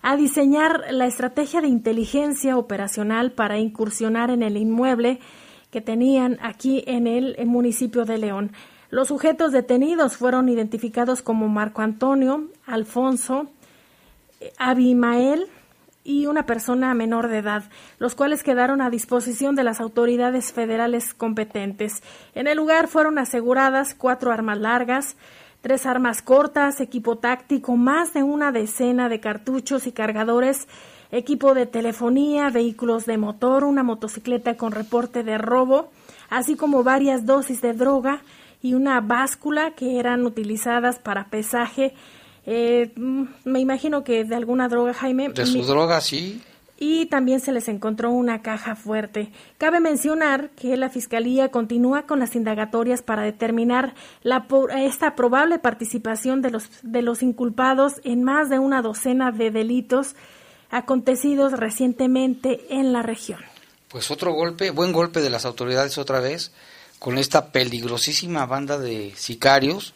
[0.00, 5.20] a diseñar la estrategia de inteligencia operacional para incursionar en el inmueble
[5.70, 8.52] que tenían aquí en el municipio de León.
[8.90, 13.48] Los sujetos detenidos fueron identificados como Marco Antonio, Alfonso,
[14.58, 15.48] Abimael,
[16.08, 17.64] y una persona menor de edad,
[17.98, 22.02] los cuales quedaron a disposición de las autoridades federales competentes.
[22.34, 25.16] En el lugar fueron aseguradas cuatro armas largas,
[25.60, 30.66] tres armas cortas, equipo táctico, más de una decena de cartuchos y cargadores,
[31.10, 35.90] equipo de telefonía, vehículos de motor, una motocicleta con reporte de robo,
[36.30, 38.22] así como varias dosis de droga
[38.62, 41.94] y una báscula que eran utilizadas para pesaje
[42.50, 45.28] eh, mm, me imagino que de alguna droga, Jaime.
[45.28, 46.40] De su droga, sí.
[46.78, 49.30] Y también se les encontró una caja fuerte.
[49.58, 54.46] Cabe mencionar que la Fiscalía continúa con las indagatorias para determinar la,
[54.78, 60.16] esta probable participación de los, de los inculpados en más de una docena de delitos
[60.70, 63.40] acontecidos recientemente en la región.
[63.88, 66.52] Pues otro golpe, buen golpe de las autoridades otra vez,
[66.98, 69.94] con esta peligrosísima banda de sicarios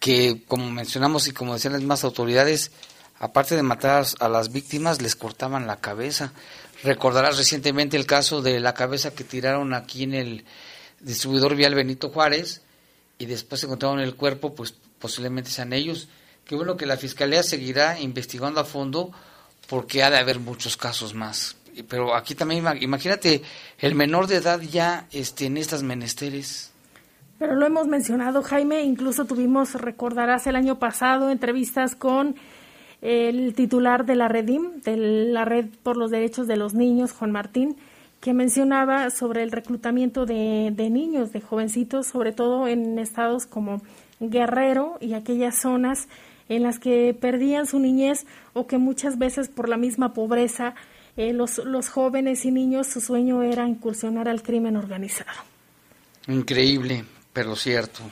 [0.00, 2.70] que, como mencionamos y como decían las mismas autoridades,
[3.18, 6.32] aparte de matar a las víctimas, les cortaban la cabeza.
[6.82, 10.44] Recordarás recientemente el caso de la cabeza que tiraron aquí en el
[11.00, 12.62] distribuidor vial Benito Juárez
[13.18, 16.08] y después encontraron el cuerpo, pues posiblemente sean ellos.
[16.44, 19.12] Qué bueno que la Fiscalía seguirá investigando a fondo
[19.68, 21.56] porque ha de haber muchos casos más.
[21.88, 23.42] Pero aquí también, imagínate,
[23.78, 26.72] el menor de edad ya este, en estas menesteres.
[27.38, 32.34] Pero lo hemos mencionado, Jaime, incluso tuvimos, recordarás, el año pasado entrevistas con
[33.00, 37.30] el titular de la Redim, de la Red por los Derechos de los Niños, Juan
[37.30, 37.76] Martín,
[38.20, 43.80] que mencionaba sobre el reclutamiento de, de niños, de jovencitos, sobre todo en estados como
[44.18, 46.08] Guerrero y aquellas zonas
[46.48, 50.74] en las que perdían su niñez o que muchas veces por la misma pobreza
[51.18, 55.40] eh, los, los jóvenes y niños su sueño era incursionar al crimen organizado.
[56.28, 58.02] Increíble, pero cierto.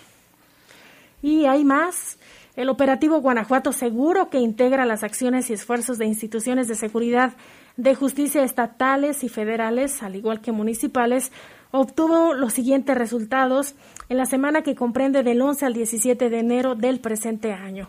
[1.23, 2.19] Y hay más.
[2.57, 7.35] El operativo Guanajuato Seguro, que integra las acciones y esfuerzos de instituciones de seguridad
[7.77, 11.31] de justicia estatales y federales, al igual que municipales,
[11.71, 13.77] obtuvo los siguientes resultados
[14.09, 17.89] en la semana que comprende del 11 al 17 de enero del presente año.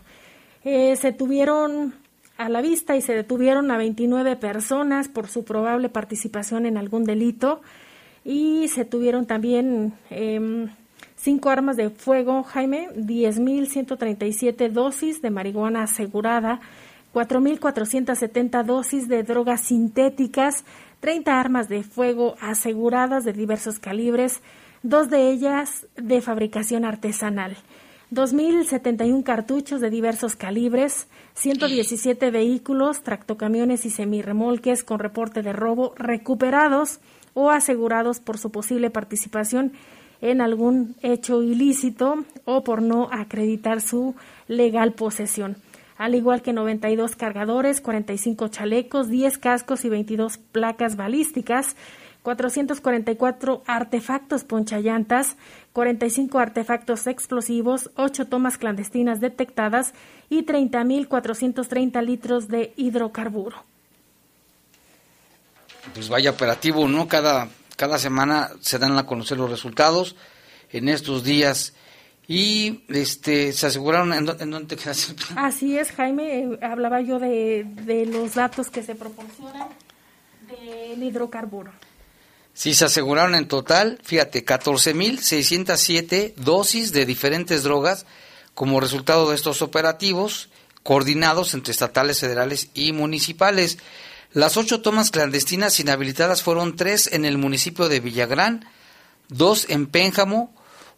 [0.62, 1.94] Eh, se tuvieron
[2.38, 7.04] a la vista y se detuvieron a 29 personas por su probable participación en algún
[7.04, 7.60] delito
[8.24, 10.68] y se tuvieron también eh,
[11.16, 16.60] cinco armas de fuego, Jaime, 10.137 dosis de marihuana asegurada,
[17.12, 20.64] 4.470 dosis de drogas sintéticas,
[21.00, 24.42] 30 armas de fuego aseguradas de diversos calibres,
[24.84, 27.56] dos de ellas de fabricación artesanal.
[28.10, 37.00] 2.071 cartuchos de diversos calibres, 117 vehículos, tractocamiones y semirremolques con reporte de robo recuperados
[37.34, 39.72] o asegurados por su posible participación
[40.22, 44.14] en algún hecho ilícito o por no acreditar su
[44.48, 45.58] legal posesión.
[45.98, 51.76] Al igual que 92 cargadores, 45 chalecos, 10 cascos y 22 placas balísticas,
[52.22, 55.36] 444 artefactos ponchallantas,
[55.78, 59.94] 45 artefactos explosivos, 8 tomas clandestinas detectadas
[60.28, 63.62] y 30.430 litros de hidrocarburo.
[65.94, 67.06] Pues vaya operativo, ¿no?
[67.06, 70.16] Cada, cada semana se dan a conocer los resultados
[70.72, 71.74] en estos días
[72.26, 75.14] y este se aseguraron en, dónde quedas.
[75.36, 79.68] Así es, Jaime, eh, hablaba yo de, de los datos que se proporcionan
[80.48, 81.70] del hidrocarburo.
[82.58, 88.04] Sí, se aseguraron en total, fíjate, 14.607 dosis de diferentes drogas
[88.52, 90.48] como resultado de estos operativos
[90.82, 93.78] coordinados entre estatales, federales y municipales.
[94.32, 98.68] Las ocho tomas clandestinas inhabilitadas fueron tres en el municipio de Villagrán,
[99.28, 100.52] dos en Pénjamo,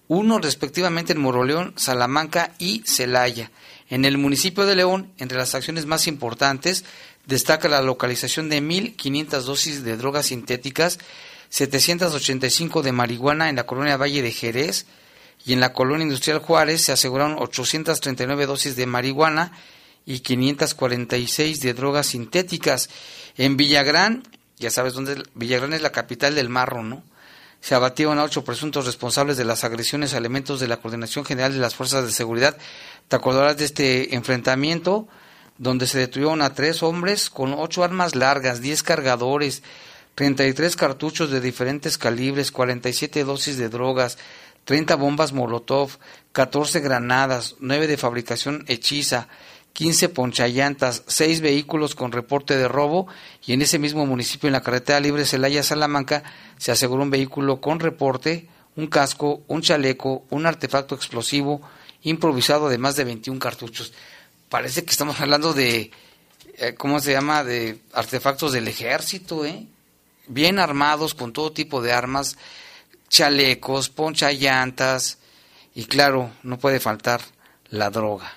[0.09, 3.51] uno respectivamente en Moroleón, Salamanca y Celaya.
[3.91, 6.87] En el municipio de León, entre las acciones más importantes,
[7.27, 10.99] destaca la localización de 1.500 dosis de drogas sintéticas
[11.51, 14.87] 785 de marihuana en la colonia Valle de Jerez
[15.45, 19.53] y en la colonia industrial Juárez se aseguraron 839 dosis de marihuana
[20.07, 22.89] y 546 de drogas sintéticas.
[23.37, 24.23] En Villagrán,
[24.59, 27.03] ya sabes dónde, Villagrán es la capital del marro, ¿no?
[27.61, 31.53] Se abatieron a ocho presuntos responsables de las agresiones a elementos de la Coordinación General
[31.53, 32.57] de las Fuerzas de Seguridad.
[33.09, 35.09] ¿Te acordarás de este enfrentamiento?
[35.59, 39.63] Donde se detuvieron a tres hombres con ocho armas largas, diez cargadores,
[40.21, 44.19] 33 cartuchos de diferentes calibres, 47 dosis de drogas,
[44.67, 45.93] 30 bombas Molotov,
[46.33, 49.29] 14 granadas, 9 de fabricación hechiza,
[49.73, 53.07] 15 ponchallantas, 6 vehículos con reporte de robo
[53.47, 56.23] y en ese mismo municipio, en la carretera libre Celaya-Salamanca,
[56.59, 58.47] se aseguró un vehículo con reporte,
[58.77, 61.63] un casco, un chaleco, un artefacto explosivo
[62.03, 63.95] improvisado de más de 21 cartuchos.
[64.51, 65.91] Parece que estamos hablando de,
[66.59, 69.67] eh, ¿cómo se llama?, de artefactos del ejército, ¿eh?
[70.31, 72.39] Bien armados con todo tipo de armas,
[73.09, 75.19] chalecos, poncha llantas
[75.75, 77.21] y claro, no puede faltar
[77.69, 78.33] la droga.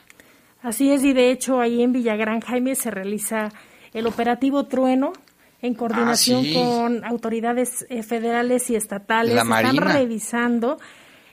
[0.62, 3.52] Así es, y de hecho ahí en Villagrán, Jaime, se realiza
[3.94, 5.14] el operativo Trueno
[5.62, 9.34] en coordinación Ah, con autoridades eh, federales y estatales.
[9.36, 9.94] La Están Marina.
[9.94, 10.78] revisando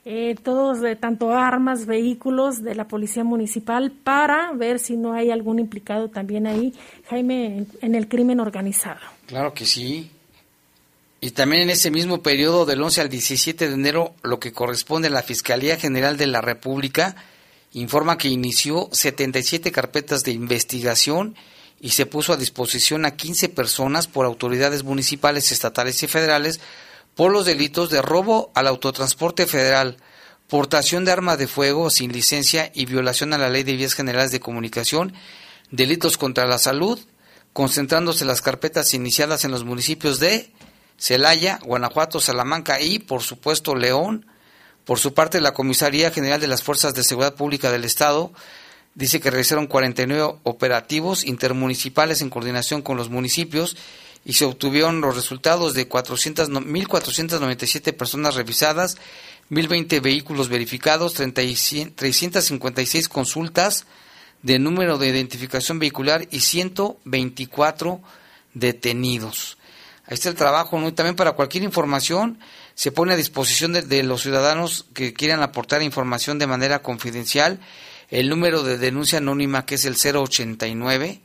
[0.05, 5.31] eh, todos, de tanto armas, vehículos de la Policía Municipal para ver si no hay
[5.31, 6.73] algún implicado también ahí,
[7.09, 9.01] Jaime, en, en el crimen organizado.
[9.27, 10.11] Claro que sí.
[11.21, 15.09] Y también en ese mismo periodo del 11 al 17 de enero, lo que corresponde
[15.09, 17.15] a la Fiscalía General de la República
[17.73, 21.37] informa que inició 77 carpetas de investigación
[21.79, 26.61] y se puso a disposición a 15 personas por autoridades municipales, estatales y federales
[27.15, 29.99] por los delitos de robo al autotransporte federal,
[30.49, 34.33] portación de arma de fuego sin licencia y violación a la Ley de Vías Generales
[34.33, 35.13] de Comunicación,
[35.71, 36.99] delitos contra la salud,
[37.53, 40.53] concentrándose las carpetas iniciadas en los municipios de
[41.01, 44.27] Celaya, Guanajuato, Salamanca y, por supuesto, León.
[44.85, 48.33] Por su parte, la Comisaría General de las Fuerzas de Seguridad Pública del Estado
[48.95, 53.77] dice que realizaron 49 operativos intermunicipales en coordinación con los municipios
[54.25, 58.99] y se obtuvieron los resultados de 400, no- 1.497 personas revisadas,
[59.49, 63.87] 1.020 vehículos verificados, 30 y cien- 356 consultas
[64.43, 68.01] de número de identificación vehicular y 124
[68.55, 69.57] detenidos.
[70.11, 70.89] Ahí está el trabajo, ¿no?
[70.89, 72.41] Y también para cualquier información
[72.75, 77.61] se pone a disposición de, los ciudadanos que quieran aportar información de manera confidencial
[78.09, 81.21] el número de denuncia anónima que es el 089.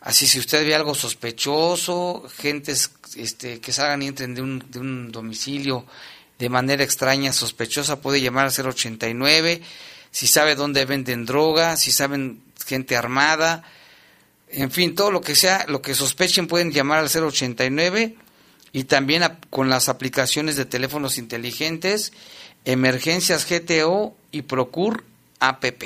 [0.00, 4.78] Así si usted ve algo sospechoso, gentes este, que salgan y entren de un, de
[4.78, 5.84] un domicilio
[6.38, 9.60] de manera extraña, sospechosa, puede llamar al 089.
[10.10, 13.64] Si sabe dónde venden droga, si saben gente armada,
[14.50, 18.16] en fin, todo lo que sea, lo que sospechen pueden llamar al 089
[18.72, 22.12] y también con las aplicaciones de teléfonos inteligentes,
[22.64, 25.04] Emergencias GTO y Procur
[25.40, 25.84] APP.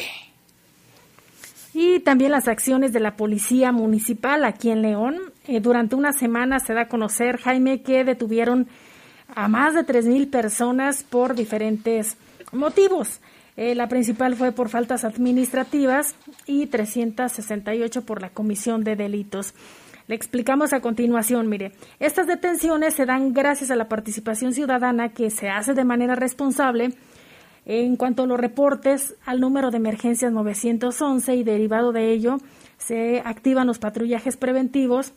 [1.75, 5.19] Y también las acciones de la Policía Municipal aquí en León.
[5.47, 8.69] Eh, durante una semana se da a conocer, Jaime, que detuvieron
[9.35, 12.17] a más de 3.000 personas por diferentes
[12.53, 13.21] motivos.
[13.57, 16.15] Eh, la principal fue por faltas administrativas
[16.47, 19.55] y 368 por la comisión de delitos.
[20.09, 25.31] Le explicamos a continuación, mire, estas detenciones se dan gracias a la participación ciudadana que
[25.31, 26.95] se hace de manera responsable
[27.65, 32.39] en cuanto a los reportes al número de emergencias 911 y derivado de ello
[32.79, 35.13] se activan los patrullajes preventivos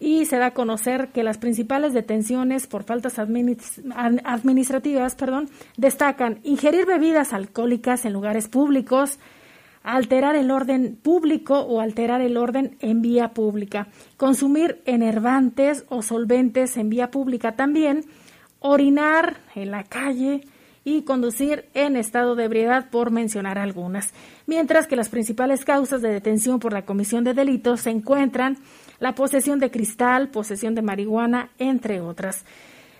[0.00, 6.86] y se da a conocer que las principales detenciones por faltas administrativas perdón, destacan ingerir
[6.86, 9.18] bebidas alcohólicas en lugares públicos,
[9.82, 16.76] alterar el orden público o alterar el orden en vía pública, consumir enervantes o solventes
[16.76, 18.04] en vía pública también,
[18.60, 20.42] orinar en la calle
[20.84, 24.12] y conducir en estado de ebriedad, por mencionar algunas.
[24.46, 28.58] Mientras que las principales causas de detención por la comisión de delitos se encuentran
[29.00, 32.44] la posesión de cristal, posesión de marihuana, entre otras.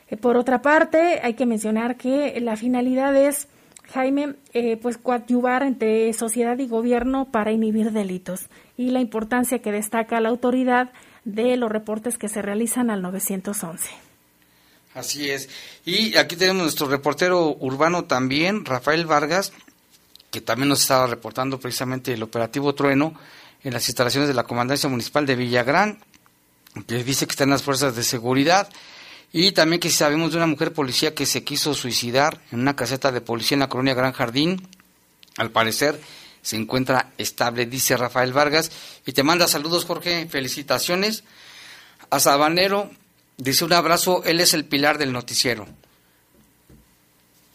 [0.08, 3.48] Eh, por otra parte, hay que mencionar que la finalidad es,
[3.92, 9.72] Jaime, eh, pues coadyuvar entre sociedad y gobierno para inhibir delitos y la importancia que
[9.72, 10.92] destaca la autoridad
[11.24, 13.90] de los reportes que se realizan al 911.
[14.94, 15.48] Así es.
[15.84, 19.52] Y aquí tenemos nuestro reportero urbano también, Rafael Vargas,
[20.30, 23.14] que también nos estaba reportando precisamente el operativo Trueno
[23.64, 25.98] en las instalaciones de la Comandancia Municipal de Villagrán,
[26.86, 28.68] que dice que están las fuerzas de seguridad.
[29.32, 33.12] Y también que sabemos de una mujer policía que se quiso suicidar en una caseta
[33.12, 34.66] de policía en la colonia Gran Jardín.
[35.36, 36.00] Al parecer
[36.40, 38.70] se encuentra estable, dice Rafael Vargas.
[39.04, 40.26] Y te manda saludos, Jorge.
[40.28, 41.24] Felicitaciones.
[42.10, 42.90] A Sabanero,
[43.36, 44.22] dice un abrazo.
[44.24, 45.68] Él es el pilar del noticiero.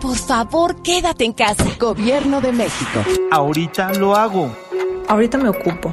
[0.00, 1.64] por favor quédate en casa.
[1.78, 3.04] Gobierno de México.
[3.30, 4.50] Ahorita lo hago.
[5.08, 5.92] Ahorita me ocupo.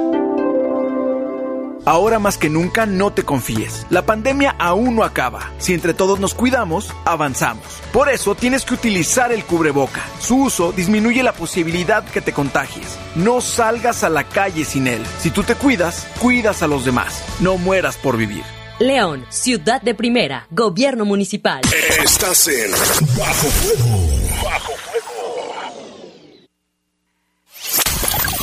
[1.91, 3.85] Ahora más que nunca no te confíes.
[3.89, 5.51] La pandemia aún no acaba.
[5.57, 7.65] Si entre todos nos cuidamos, avanzamos.
[7.91, 9.99] Por eso tienes que utilizar el cubreboca.
[10.21, 12.97] Su uso disminuye la posibilidad que te contagies.
[13.15, 15.03] No salgas a la calle sin él.
[15.19, 17.25] Si tú te cuidas, cuidas a los demás.
[17.41, 18.43] No mueras por vivir.
[18.79, 21.59] León, ciudad de primera, gobierno municipal.
[22.01, 22.71] Estás en
[23.17, 24.20] Bajo Fuego.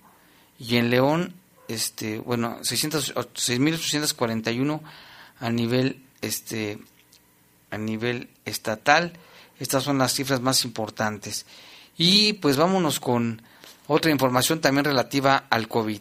[0.58, 1.32] y en León,
[1.68, 4.80] este, bueno, 6.841
[5.38, 6.80] a nivel, este,
[7.70, 9.12] a nivel estatal.
[9.60, 11.46] Estas son las cifras más importantes.
[11.96, 13.42] Y pues vámonos con
[13.86, 16.00] otra información también relativa al COVID.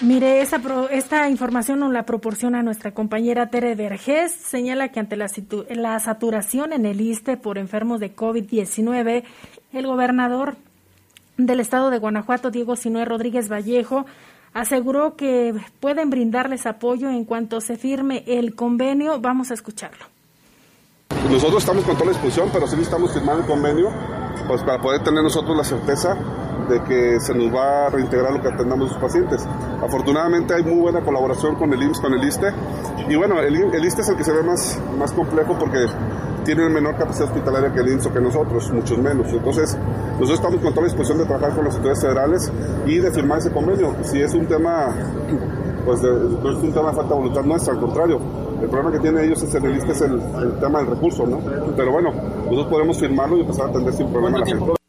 [0.00, 4.32] Mire, esta, información nos la proporciona nuestra compañera Tere Vergés.
[4.32, 5.30] Señala que ante la,
[5.70, 9.24] la saturación en el ISTE por enfermos de COVID-19,
[9.72, 10.56] el gobernador
[11.38, 14.04] del estado de Guanajuato, Diego Sinué Rodríguez Vallejo,
[14.54, 19.20] aseguró que pueden brindarles apoyo en cuanto se firme el convenio.
[19.20, 20.06] Vamos a escucharlo.
[21.30, 23.90] Nosotros estamos con toda la disposición, pero sí necesitamos firmar el convenio
[24.46, 26.16] pues para poder tener nosotros la certeza
[26.68, 29.46] de que se nos va a reintegrar lo que atendamos a los pacientes.
[29.82, 32.52] Afortunadamente hay muy buena colaboración con el IMSS, con el ISTE.
[33.08, 35.86] Y bueno, el, el ISTE es el que se ve más, más complejo porque
[36.44, 39.32] tiene menor capacidad hospitalaria que el IMSS o que nosotros, muchos menos.
[39.32, 39.76] Entonces,
[40.12, 42.52] nosotros estamos con toda la disposición de trabajar con las autoridades federales
[42.86, 43.94] y de firmar ese convenio.
[44.02, 44.94] Si es un tema,
[45.84, 48.20] pues de, no es un tema de falta de voluntad nuestra, al contrario.
[48.62, 51.26] El problema que tienen ellos es en el ISTE es el, el tema del recurso,
[51.26, 51.40] ¿no?
[51.76, 52.12] Pero bueno,
[52.44, 54.83] nosotros podemos firmarlo y empezar a atender sin problema a la gente.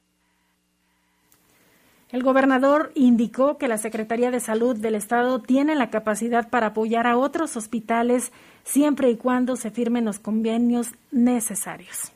[2.16, 7.08] El gobernador indicó que la Secretaría de Salud del Estado tiene la capacidad para apoyar
[7.08, 8.32] a otros hospitales
[8.64, 12.14] siempre y cuando se firmen los convenios necesarios.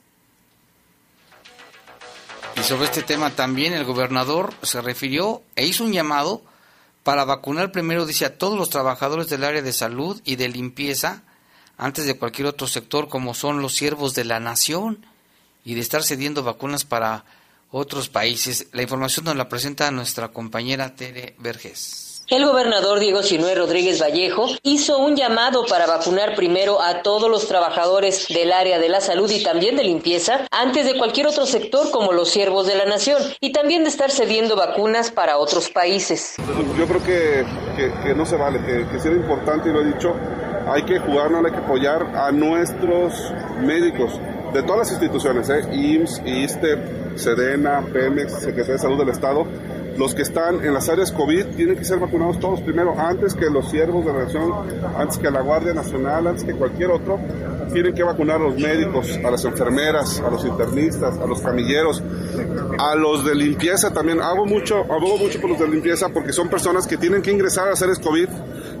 [2.56, 6.40] Y sobre este tema también el gobernador se refirió e hizo un llamado
[7.02, 11.24] para vacunar primero, dice, a todos los trabajadores del área de salud y de limpieza
[11.76, 15.04] antes de cualquier otro sector como son los siervos de la nación
[15.62, 17.26] y de estar cediendo vacunas para
[17.70, 18.66] otros países.
[18.72, 22.10] La información nos la presenta nuestra compañera Tere Vergés.
[22.30, 27.48] El gobernador Diego Sinué Rodríguez Vallejo hizo un llamado para vacunar primero a todos los
[27.48, 31.90] trabajadores del área de la salud y también de limpieza antes de cualquier otro sector
[31.90, 36.36] como los siervos de la nación y también de estar cediendo vacunas para otros países.
[36.78, 37.44] Yo creo que,
[37.76, 40.14] que, que no se vale, que, que es importante y lo he dicho,
[40.68, 43.12] hay que jugarnos, hay que apoyar a nuestros
[43.58, 44.12] médicos
[44.52, 45.62] de todas las instituciones, ¿eh?
[45.72, 46.78] IMSS, ISTE,
[47.16, 49.46] SEDENA, PEMEX, Secretaría de Salud del Estado,
[49.96, 53.50] los que están en las áreas COVID tienen que ser vacunados todos primero, antes que
[53.50, 54.52] los siervos de la nación,
[54.96, 57.18] antes que la Guardia Nacional, antes que cualquier otro.
[57.72, 62.02] Tienen que vacunar a los médicos, a las enfermeras, a los internistas, a los camilleros,
[62.78, 64.20] a los de limpieza también.
[64.20, 67.68] Hago mucho, abogo mucho por los de limpieza porque son personas que tienen que ingresar
[67.68, 68.28] a áreas COVID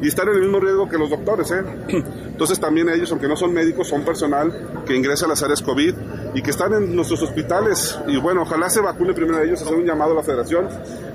[0.02, 1.50] y están en el mismo riesgo que los doctores.
[1.50, 1.62] ¿eh?
[2.26, 5.94] Entonces también ellos, aunque no son médicos, son personal que ingresa a las áreas COVID
[6.34, 7.98] y que están en nuestros hospitales.
[8.06, 10.68] Y bueno, ojalá se vacune primero a ellos, hacer un llamado a la federación,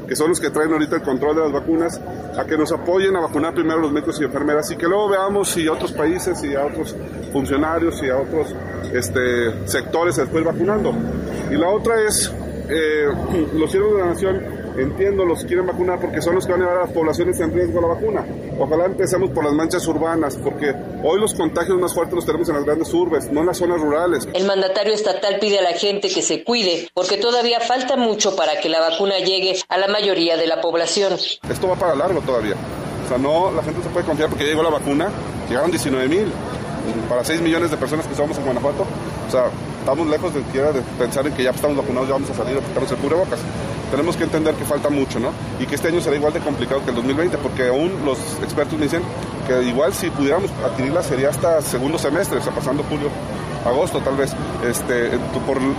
[0.07, 1.99] que son los que traen ahorita el control de las vacunas,
[2.37, 5.09] a que nos apoyen a vacunar primero a los médicos y enfermeras y que luego
[5.09, 6.95] veamos si a otros países y a otros
[7.31, 8.53] funcionarios y a otros
[8.93, 10.93] este, sectores se después vacunando.
[11.49, 12.31] Y la otra es,
[12.69, 13.07] eh,
[13.55, 16.65] los siervos de la nación entiendo, los quieren vacunar porque son los que van a
[16.65, 18.25] llevar a las poblaciones en riesgo a la vacuna.
[18.59, 20.73] Ojalá empecemos por las manchas urbanas, porque
[21.03, 23.81] hoy los contagios más fuertes los tenemos en las grandes urbes, no en las zonas
[23.81, 24.27] rurales.
[24.33, 28.59] El mandatario estatal pide a la gente que se cuide, porque todavía falta mucho para
[28.59, 31.13] que la vacuna llegue a la mayoría de la población.
[31.49, 32.55] Esto va para largo todavía.
[33.05, 35.09] O sea, no, la gente se puede confiar porque llegó la vacuna,
[35.47, 36.31] llegaron 19 mil
[37.09, 38.85] para 6 millones de personas que somos en Guanajuato.
[39.27, 39.45] O sea,
[39.85, 42.59] estamos lejos de, de pensar en que ya estamos vacunados, ya vamos a salir a
[42.59, 43.39] quitarnos el cubrebocas
[43.91, 45.31] tenemos que entender que falta mucho, ¿no?
[45.59, 48.77] Y que este año será igual de complicado que el 2020, porque aún los expertos
[48.77, 49.03] me dicen
[49.47, 53.09] que igual si pudiéramos adquirirla sería hasta segundo semestre, o sea, pasando julio,
[53.65, 54.31] agosto tal vez,
[54.63, 55.11] este,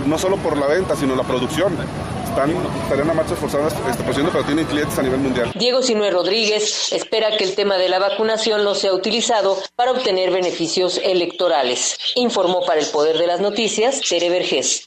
[0.05, 1.75] no solo por la venta, sino la producción.
[2.23, 2.51] Están,
[2.83, 5.51] estarían a marchas forzadas este, produciendo, pero tienen clientes a nivel mundial.
[5.55, 10.29] Diego Sinué Rodríguez espera que el tema de la vacunación no sea utilizado para obtener
[10.29, 11.97] beneficios electorales.
[12.15, 14.86] Informó para el Poder de las Noticias, Tere Vergés.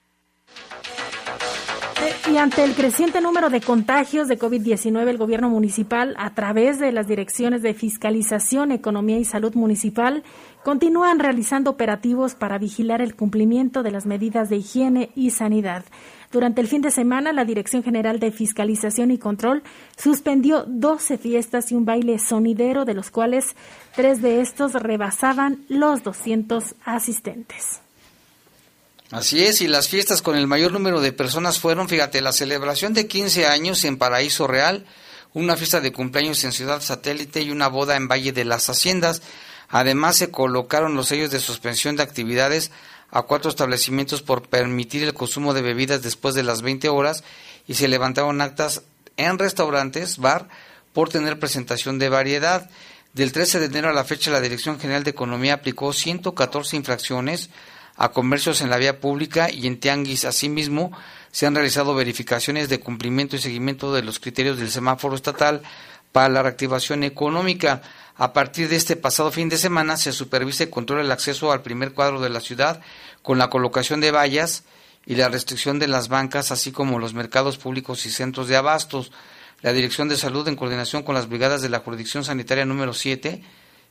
[2.31, 6.93] Y ante el creciente número de contagios de COVID-19, el gobierno municipal, a través de
[6.93, 10.23] las direcciones de fiscalización, economía y salud municipal,
[10.63, 15.85] continúan realizando operativos para vigilar el cumplimiento de las medidas de higiene y sanidad.
[16.31, 19.65] Durante el fin de semana, la Dirección General de Fiscalización y Control
[19.97, 23.57] suspendió 12 fiestas y un baile sonidero, de los cuales
[23.97, 27.81] tres de estos rebasaban los 200 asistentes.
[29.11, 32.95] Así es, y las fiestas con el mayor número de personas fueron, fíjate, la celebración
[32.95, 34.87] de 15 años en Paraíso Real,
[35.35, 39.21] una fiesta de cumpleaños en Ciudad Satélite y una boda en Valle de las Haciendas.
[39.69, 42.71] Además, se colocaron los sellos de suspensión de actividades
[43.11, 47.25] a cuatro establecimientos por permitir el consumo de bebidas después de las 20 horas
[47.67, 48.83] y se levantaron actas
[49.17, 50.49] en restaurantes, bar,
[50.93, 52.71] por tener presentación de variedad.
[53.13, 57.51] Del 13 de enero a la fecha, la Dirección General de Economía aplicó 114 infracciones
[58.01, 60.25] a comercios en la vía pública y en tianguis.
[60.25, 60.91] Asimismo,
[61.33, 65.61] se han realizado verificaciones de cumplimiento y seguimiento de los criterios del semáforo estatal
[66.11, 67.83] para la reactivación económica.
[68.17, 71.61] A partir de este pasado fin de semana se supervisa y controla el acceso al
[71.61, 72.81] primer cuadro de la ciudad
[73.21, 74.65] con la colocación de vallas
[75.05, 79.13] y la restricción de las bancas, así como los mercados públicos y centros de abastos
[79.61, 83.43] la Dirección de Salud, en coordinación con las brigadas de la Jurisdicción Sanitaria número 7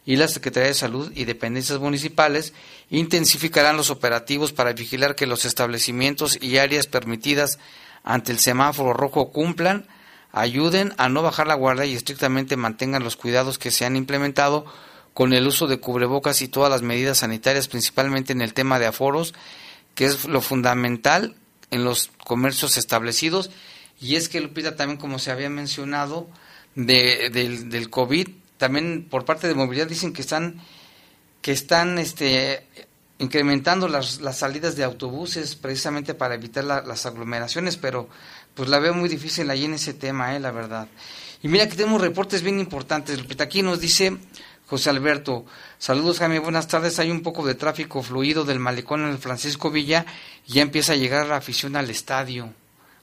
[0.09, 2.53] y la Secretaría de Salud y dependencias municipales,
[2.89, 7.59] intensificarán los operativos para vigilar que los establecimientos y áreas permitidas
[8.03, 9.85] ante el semáforo rojo cumplan,
[10.31, 14.65] ayuden a no bajar la guardia y estrictamente mantengan los cuidados que se han implementado
[15.13, 18.87] con el uso de cubrebocas y todas las medidas sanitarias, principalmente en el tema de
[18.87, 19.35] aforos,
[19.93, 21.35] que es lo fundamental
[21.69, 23.51] en los comercios establecidos.
[24.01, 26.27] Y es que, Lupita, también como se había mencionado,
[26.73, 28.29] de, del, del COVID,
[28.59, 30.61] también por parte de movilidad dicen que están,
[31.41, 32.63] que están este,
[33.17, 38.07] incrementando las, las salidas de autobuses precisamente para evitar las aglomeraciones, pero
[38.53, 40.87] pues la veo muy difícil ahí en ese tema, eh, la verdad.
[41.41, 43.19] Y mira que tenemos reportes bien importantes.
[43.39, 44.17] Aquí nos dice
[44.67, 45.45] José Alberto,
[45.79, 46.99] saludos Jaime, buenas tardes.
[46.99, 50.05] Hay un poco de tráfico fluido del malecón en el Francisco Villa
[50.45, 52.53] y ya empieza a llegar la afición al estadio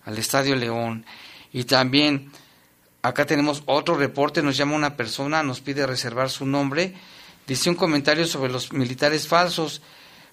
[0.07, 1.05] al Estadio León.
[1.53, 2.31] Y también
[3.09, 6.95] acá tenemos otro reporte, nos llama una persona, nos pide reservar su nombre,
[7.47, 9.83] dice un comentario sobre los militares falsos.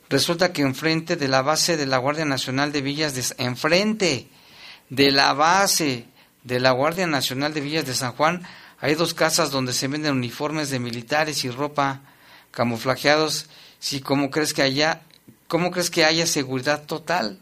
[0.10, 4.28] Resulta que enfrente de la base de la Guardia Nacional de Villas de enfrente
[4.90, 6.06] de la base
[6.44, 8.44] de la Guardia Nacional de Villas de San Juan
[8.80, 12.02] hay dos casas donde se venden uniformes de militares y ropa
[12.52, 13.46] camuflajeados.
[13.80, 15.02] Si cómo crees que haya
[15.48, 17.40] cómo crees que haya seguridad total?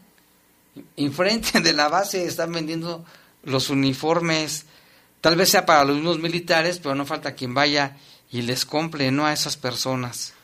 [0.96, 3.04] enfrente de la base están vendiendo
[3.42, 4.66] los uniformes,
[5.22, 7.96] tal vez sea para los mismos militares, pero no falta quien vaya
[8.30, 9.24] y les compre, ¿no?
[9.24, 10.34] A esas personas.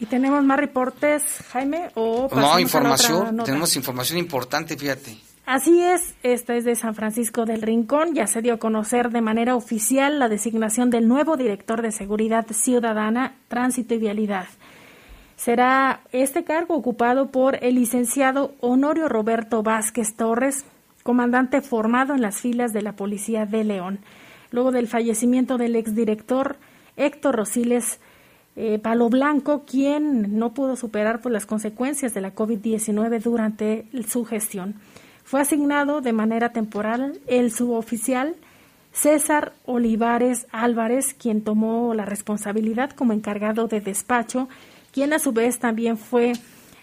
[0.00, 1.22] ¿Y tenemos más reportes,
[1.52, 1.90] Jaime?
[1.94, 5.16] ¿O no, información, tenemos información importante, fíjate.
[5.46, 8.14] Así es, esta es de San Francisco del Rincón.
[8.14, 12.46] Ya se dio a conocer de manera oficial la designación del nuevo director de Seguridad
[12.50, 14.46] Ciudadana, Tránsito y Vialidad.
[15.36, 20.64] Será este cargo ocupado por el licenciado Honorio Roberto Vázquez Torres,
[21.04, 24.00] comandante formado en las filas de la Policía de León,
[24.50, 26.56] luego del fallecimiento del exdirector
[26.96, 28.00] Héctor Rosiles
[28.56, 34.24] eh, Palo Blanco, quien no pudo superar por las consecuencias de la COVID-19 durante su
[34.24, 34.74] gestión.
[35.22, 38.34] Fue asignado de manera temporal el suboficial
[38.92, 44.48] César Olivares Álvarez, quien tomó la responsabilidad como encargado de despacho
[44.94, 46.34] quien a su vez también fue,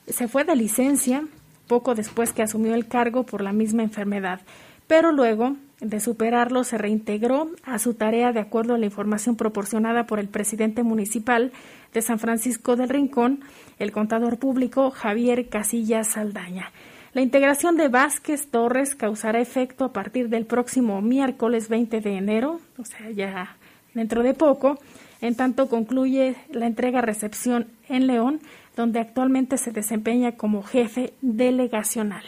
[0.05, 1.23] se fue de licencia
[1.71, 4.41] poco después que asumió el cargo por la misma enfermedad,
[4.87, 10.05] pero luego de superarlo se reintegró a su tarea de acuerdo a la información proporcionada
[10.05, 11.53] por el presidente municipal
[11.93, 13.39] de San Francisco del Rincón,
[13.79, 16.73] el contador público Javier Casillas Saldaña.
[17.13, 22.59] La integración de Vázquez Torres causará efecto a partir del próximo miércoles 20 de enero,
[22.79, 23.55] o sea, ya
[23.93, 24.77] dentro de poco,
[25.21, 28.41] en tanto concluye la entrega-recepción en León,
[28.81, 32.23] donde actualmente se desempeña como jefe delegacional.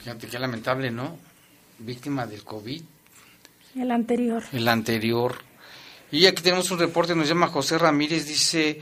[0.00, 1.16] Fíjate qué lamentable, ¿no?
[1.78, 2.82] Víctima del COVID.
[3.76, 4.42] El anterior.
[4.52, 5.36] El anterior.
[6.12, 8.80] Y aquí tenemos un reporte, nos llama José Ramírez, dice,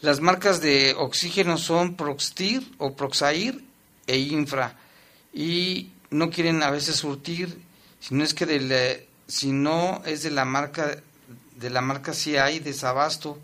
[0.00, 3.62] las marcas de oxígeno son Proxtir o Proxair
[4.08, 4.76] e Infra.
[5.32, 7.60] Y no quieren a veces surtir,
[8.00, 10.96] si no es que de si no es de la marca
[11.56, 13.40] de la marca sí hay desabasto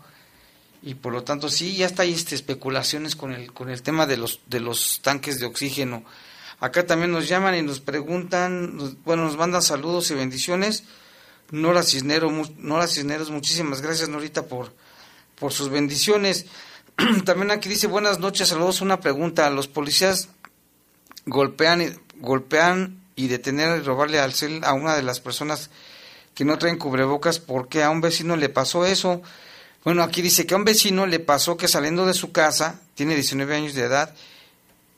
[0.83, 4.05] y por lo tanto sí ya está ahí este, especulaciones con el con el tema
[4.05, 6.03] de los de los tanques de oxígeno.
[6.59, 10.83] Acá también nos llaman y nos preguntan bueno nos mandan saludos y bendiciones.
[11.51, 14.73] Nora Cisneros Nora Cisneros muchísimas gracias Norita por
[15.39, 16.45] por sus bendiciones.
[17.25, 20.29] También aquí dice buenas noches saludos una pregunta los policías
[21.25, 25.69] golpean golpean y detener y robarle al cel a una de las personas
[26.33, 29.21] que no traen cubrebocas porque a un vecino le pasó eso.
[29.83, 33.15] Bueno, aquí dice que a un vecino le pasó que saliendo de su casa, tiene
[33.15, 34.15] 19 años de edad,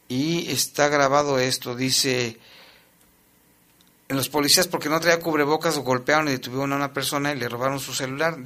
[0.08, 2.38] y está grabado esto, dice,
[4.08, 7.50] en los policías porque no traía cubrebocas golpearon y detuvieron a una persona y le
[7.50, 8.38] robaron su celular.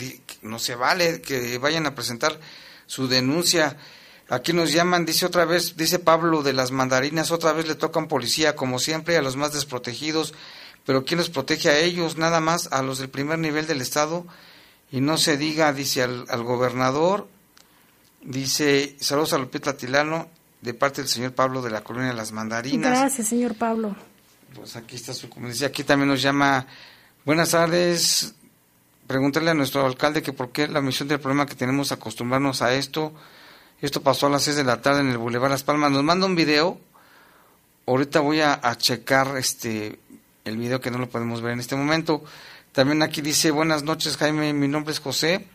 [0.41, 2.39] No se vale que vayan a presentar
[2.85, 3.75] su denuncia.
[4.29, 8.07] Aquí nos llaman, dice otra vez, dice Pablo de las mandarinas, otra vez le tocan
[8.07, 10.33] policía, como siempre, a los más desprotegidos.
[10.85, 12.17] Pero ¿quién los protege a ellos?
[12.17, 14.25] Nada más a los del primer nivel del Estado.
[14.91, 17.27] Y no se diga, dice al, al gobernador,
[18.21, 20.29] dice, saludos a Lupita Tilano,
[20.61, 22.99] de parte del señor Pablo de la Colonia de las Mandarinas.
[22.99, 23.95] Gracias, señor Pablo.
[24.53, 26.65] Pues aquí está su decía Aquí también nos llama,
[27.23, 28.33] buenas tardes,
[29.07, 32.73] pregúntale a nuestro alcalde que por qué la misión del problema que tenemos acostumbrarnos a
[32.73, 33.13] esto.
[33.81, 35.91] Esto pasó a las 6 de la tarde en el Boulevard Las Palmas.
[35.91, 36.79] Nos manda un video.
[37.85, 39.99] Ahorita voy a, a checar este
[40.45, 42.23] el video que no lo podemos ver en este momento.
[42.71, 45.47] También aquí dice, buenas noches Jaime, mi nombre es José.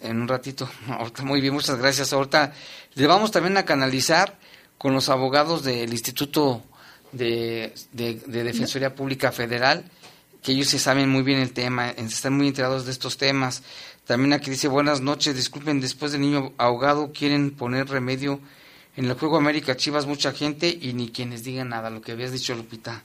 [0.00, 0.68] en un ratito.
[0.88, 2.12] Ahorita, muy bien, muchas gracias.
[2.12, 2.52] Ahorita
[2.94, 4.38] le vamos también a canalizar
[4.76, 6.62] con los abogados del Instituto
[7.12, 9.90] de Defensoría Pública Federal,
[10.42, 13.62] que ellos se saben muy bien el tema, están muy enterados de estos temas.
[14.06, 18.40] También aquí dice, buenas noches, disculpen, después del niño ahogado quieren poner remedio
[18.96, 22.32] en el juego América Chivas mucha gente y ni quienes digan nada, lo que habías
[22.32, 23.02] dicho Lupita,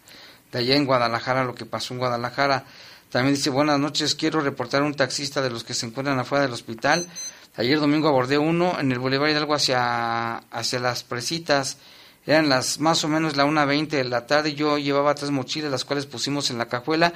[0.51, 2.65] de allá en Guadalajara, lo que pasó en Guadalajara.
[3.11, 6.43] También dice, buenas noches, quiero reportar a un taxista de los que se encuentran afuera
[6.43, 7.07] del hospital.
[7.55, 11.77] Ayer domingo abordé uno en el Boulevard Hidalgo hacia, hacia las presitas.
[12.25, 14.55] Eran las más o menos la 1.20 de la tarde.
[14.55, 17.13] Yo llevaba tres mochilas, las cuales pusimos en la cajuela.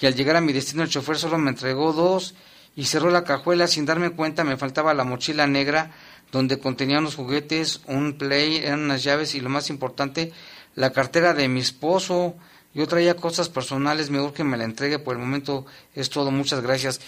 [0.00, 2.34] Y al llegar a mi destino, el chofer solo me entregó dos
[2.74, 3.66] y cerró la cajuela.
[3.66, 5.90] Sin darme cuenta, me faltaba la mochila negra
[6.32, 10.32] donde contenía unos juguetes, un play, eran unas llaves y lo más importante,
[10.74, 12.34] la cartera de mi esposo.
[12.74, 14.98] Yo traía cosas personales, mejor que me la entregue.
[14.98, 16.30] Por el momento es todo.
[16.30, 17.00] Muchas gracias.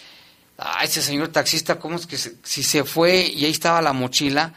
[0.57, 4.55] Ah, ese señor taxista, ¿cómo es que si se fue y ahí estaba la mochila?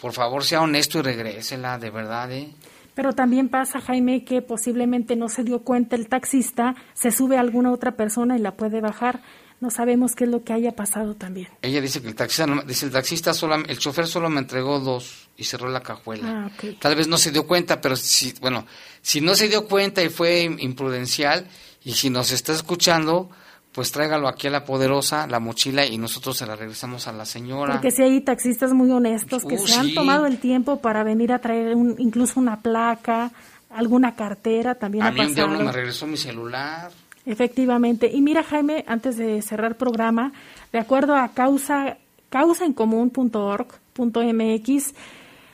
[0.00, 2.52] Por favor sea honesto y regrésela, de verdad, ¿eh?
[2.94, 7.40] Pero también pasa, Jaime, que posiblemente no se dio cuenta el taxista, se sube a
[7.40, 9.20] alguna otra persona y la puede bajar.
[9.60, 11.48] No sabemos qué es lo que haya pasado también.
[11.62, 15.28] Ella dice que el taxista, dice el taxista solo, el chofer solo me entregó dos
[15.36, 16.46] y cerró la cajuela.
[16.46, 18.66] Ah, Tal vez no se dio cuenta, pero si, bueno,
[19.02, 21.46] si no se dio cuenta y fue imprudencial
[21.84, 23.30] y si nos está escuchando,
[23.76, 27.24] pues tráigalo aquí a la poderosa, la mochila, y nosotros se la regresamos a la
[27.24, 27.74] señora.
[27.74, 29.94] Porque si hay taxistas muy honestos que Uh, se han sí.
[29.94, 33.30] tomado el tiempo para venir a traer un- incluso una placa,
[33.70, 35.66] alguna cartera, también a ha mí un diablo pasado.
[35.66, 36.90] me regresó mi celular.
[37.26, 38.10] Efectivamente.
[38.12, 40.32] Y mira, Jaime, antes de cerrar programa,
[40.72, 41.98] de acuerdo a causa
[42.30, 44.94] causaencomún.org.mx,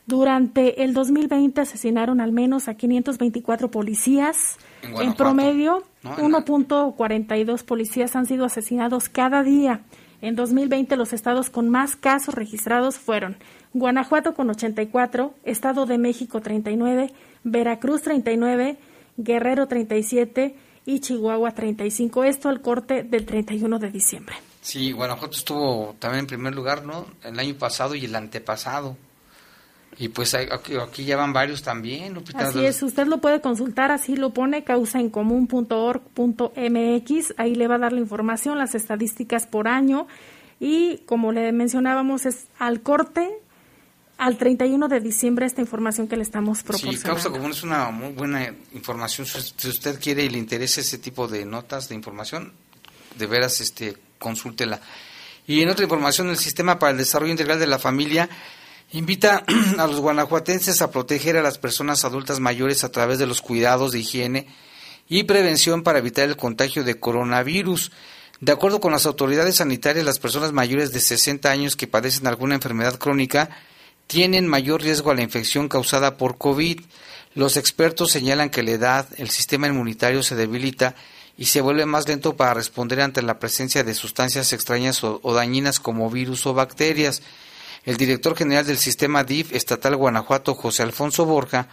[0.06, 4.56] durante el 2020 asesinaron al menos a 524 policías.
[4.82, 9.82] En promedio, No, en- 1.42 policías han sido asesinados cada día.
[10.20, 13.36] En 2020 los estados con más casos registrados fueron
[13.72, 17.12] Guanajuato con 84, Estado de México 39,
[17.44, 18.76] Veracruz 39,
[19.16, 22.24] Guerrero 37 y Chihuahua 35.
[22.24, 24.36] Esto al corte del 31 de diciembre.
[24.60, 27.06] Sí, Guanajuato estuvo también en primer lugar, ¿no?
[27.24, 28.96] El año pasado y el antepasado.
[29.98, 32.48] Y pues aquí, aquí ya van varios también, Lupita.
[32.48, 37.92] Así es, usted lo puede consultar, así lo pone causaencomún.org.mx, ahí le va a dar
[37.92, 40.06] la información, las estadísticas por año
[40.58, 43.30] y como le mencionábamos es al corte
[44.18, 47.08] al 31 de diciembre esta información que le estamos Sí, proporcionando.
[47.08, 49.26] Causa Común es una muy buena información.
[49.26, 52.52] Si si usted quiere y le interesa ese tipo de notas, de información,
[53.18, 54.80] de veras este, consúltela.
[55.46, 58.28] Y en otra información, el Sistema para el Desarrollo Integral de la Familia
[58.92, 59.44] invita
[59.78, 63.92] a los guanajuatenses a proteger a las personas adultas mayores a través de los cuidados
[63.92, 64.46] de higiene
[65.08, 67.90] y prevención para evitar el contagio de coronavirus.
[68.40, 72.54] De acuerdo con las autoridades sanitarias, las personas mayores de 60 años que padecen alguna
[72.54, 73.50] enfermedad crónica
[74.06, 76.80] tienen mayor riesgo a la infección causada por COVID.
[77.34, 80.94] Los expertos señalan que la edad, el sistema inmunitario se debilita
[81.38, 85.32] y se vuelve más lento para responder ante la presencia de sustancias extrañas o, o
[85.32, 87.22] dañinas como virus o bacterias.
[87.84, 91.68] El director general del sistema DIF estatal Guanajuato, José Alfonso Borja,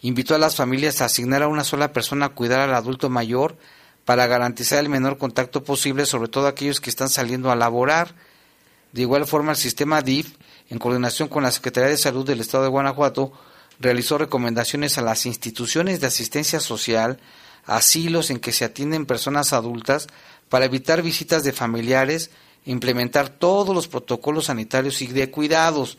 [0.00, 3.56] invitó a las familias a asignar a una sola persona a cuidar al adulto mayor
[4.04, 8.14] para garantizar el menor contacto posible, sobre todo aquellos que están saliendo a laborar.
[8.92, 10.36] De igual forma, el sistema DIF
[10.70, 13.32] en coordinación con la Secretaría de Salud del Estado de Guanajuato,
[13.80, 17.18] realizó recomendaciones a las instituciones de asistencia social,
[17.64, 20.08] asilos en que se atienden personas adultas,
[20.48, 22.30] para evitar visitas de familiares,
[22.64, 25.98] implementar todos los protocolos sanitarios y de cuidados.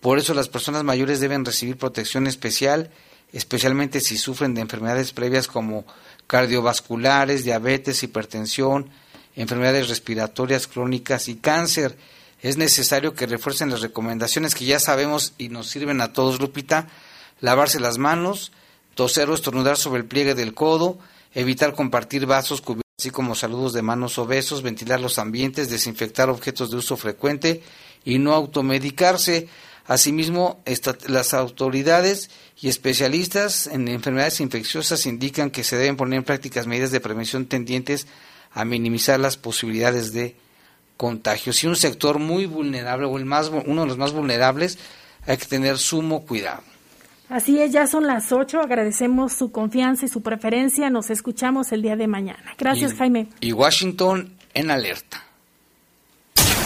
[0.00, 2.90] Por eso las personas mayores deben recibir protección especial,
[3.32, 5.84] especialmente si sufren de enfermedades previas como
[6.26, 8.90] cardiovasculares, diabetes, hipertensión,
[9.34, 11.96] enfermedades respiratorias crónicas y cáncer.
[12.40, 16.88] Es necesario que refuercen las recomendaciones que ya sabemos y nos sirven a todos, Lupita.
[17.40, 18.52] Lavarse las manos,
[18.94, 20.98] toser o estornudar sobre el pliegue del codo,
[21.32, 26.28] evitar compartir vasos cubiertos, así como saludos de manos o besos, ventilar los ambientes, desinfectar
[26.28, 27.62] objetos de uso frecuente
[28.04, 29.46] y no automedicarse.
[29.86, 30.60] Asimismo,
[31.06, 32.28] las autoridades
[32.60, 37.46] y especialistas en enfermedades infecciosas indican que se deben poner en prácticas medidas de prevención
[37.46, 38.08] tendientes
[38.50, 40.34] a minimizar las posibilidades de
[40.96, 41.52] contagio.
[41.52, 44.76] Si un sector muy vulnerable o el más, uno de los más vulnerables,
[45.24, 46.64] hay que tener sumo cuidado.
[47.28, 48.60] Así es, ya son las 8.
[48.60, 50.88] Agradecemos su confianza y su preferencia.
[50.90, 52.54] Nos escuchamos el día de mañana.
[52.56, 53.28] Gracias, Jaime.
[53.40, 55.22] Y Washington en alerta.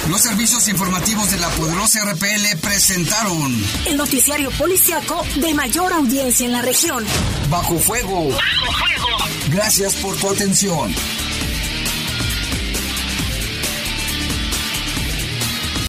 [0.08, 6.52] Los servicios informativos de la poderosa RPL presentaron el noticiario policiaco de mayor audiencia en
[6.52, 7.04] la región.
[7.48, 8.30] Bajo fuego.
[8.30, 9.08] Bajo fuego.
[9.52, 10.92] Gracias por tu atención.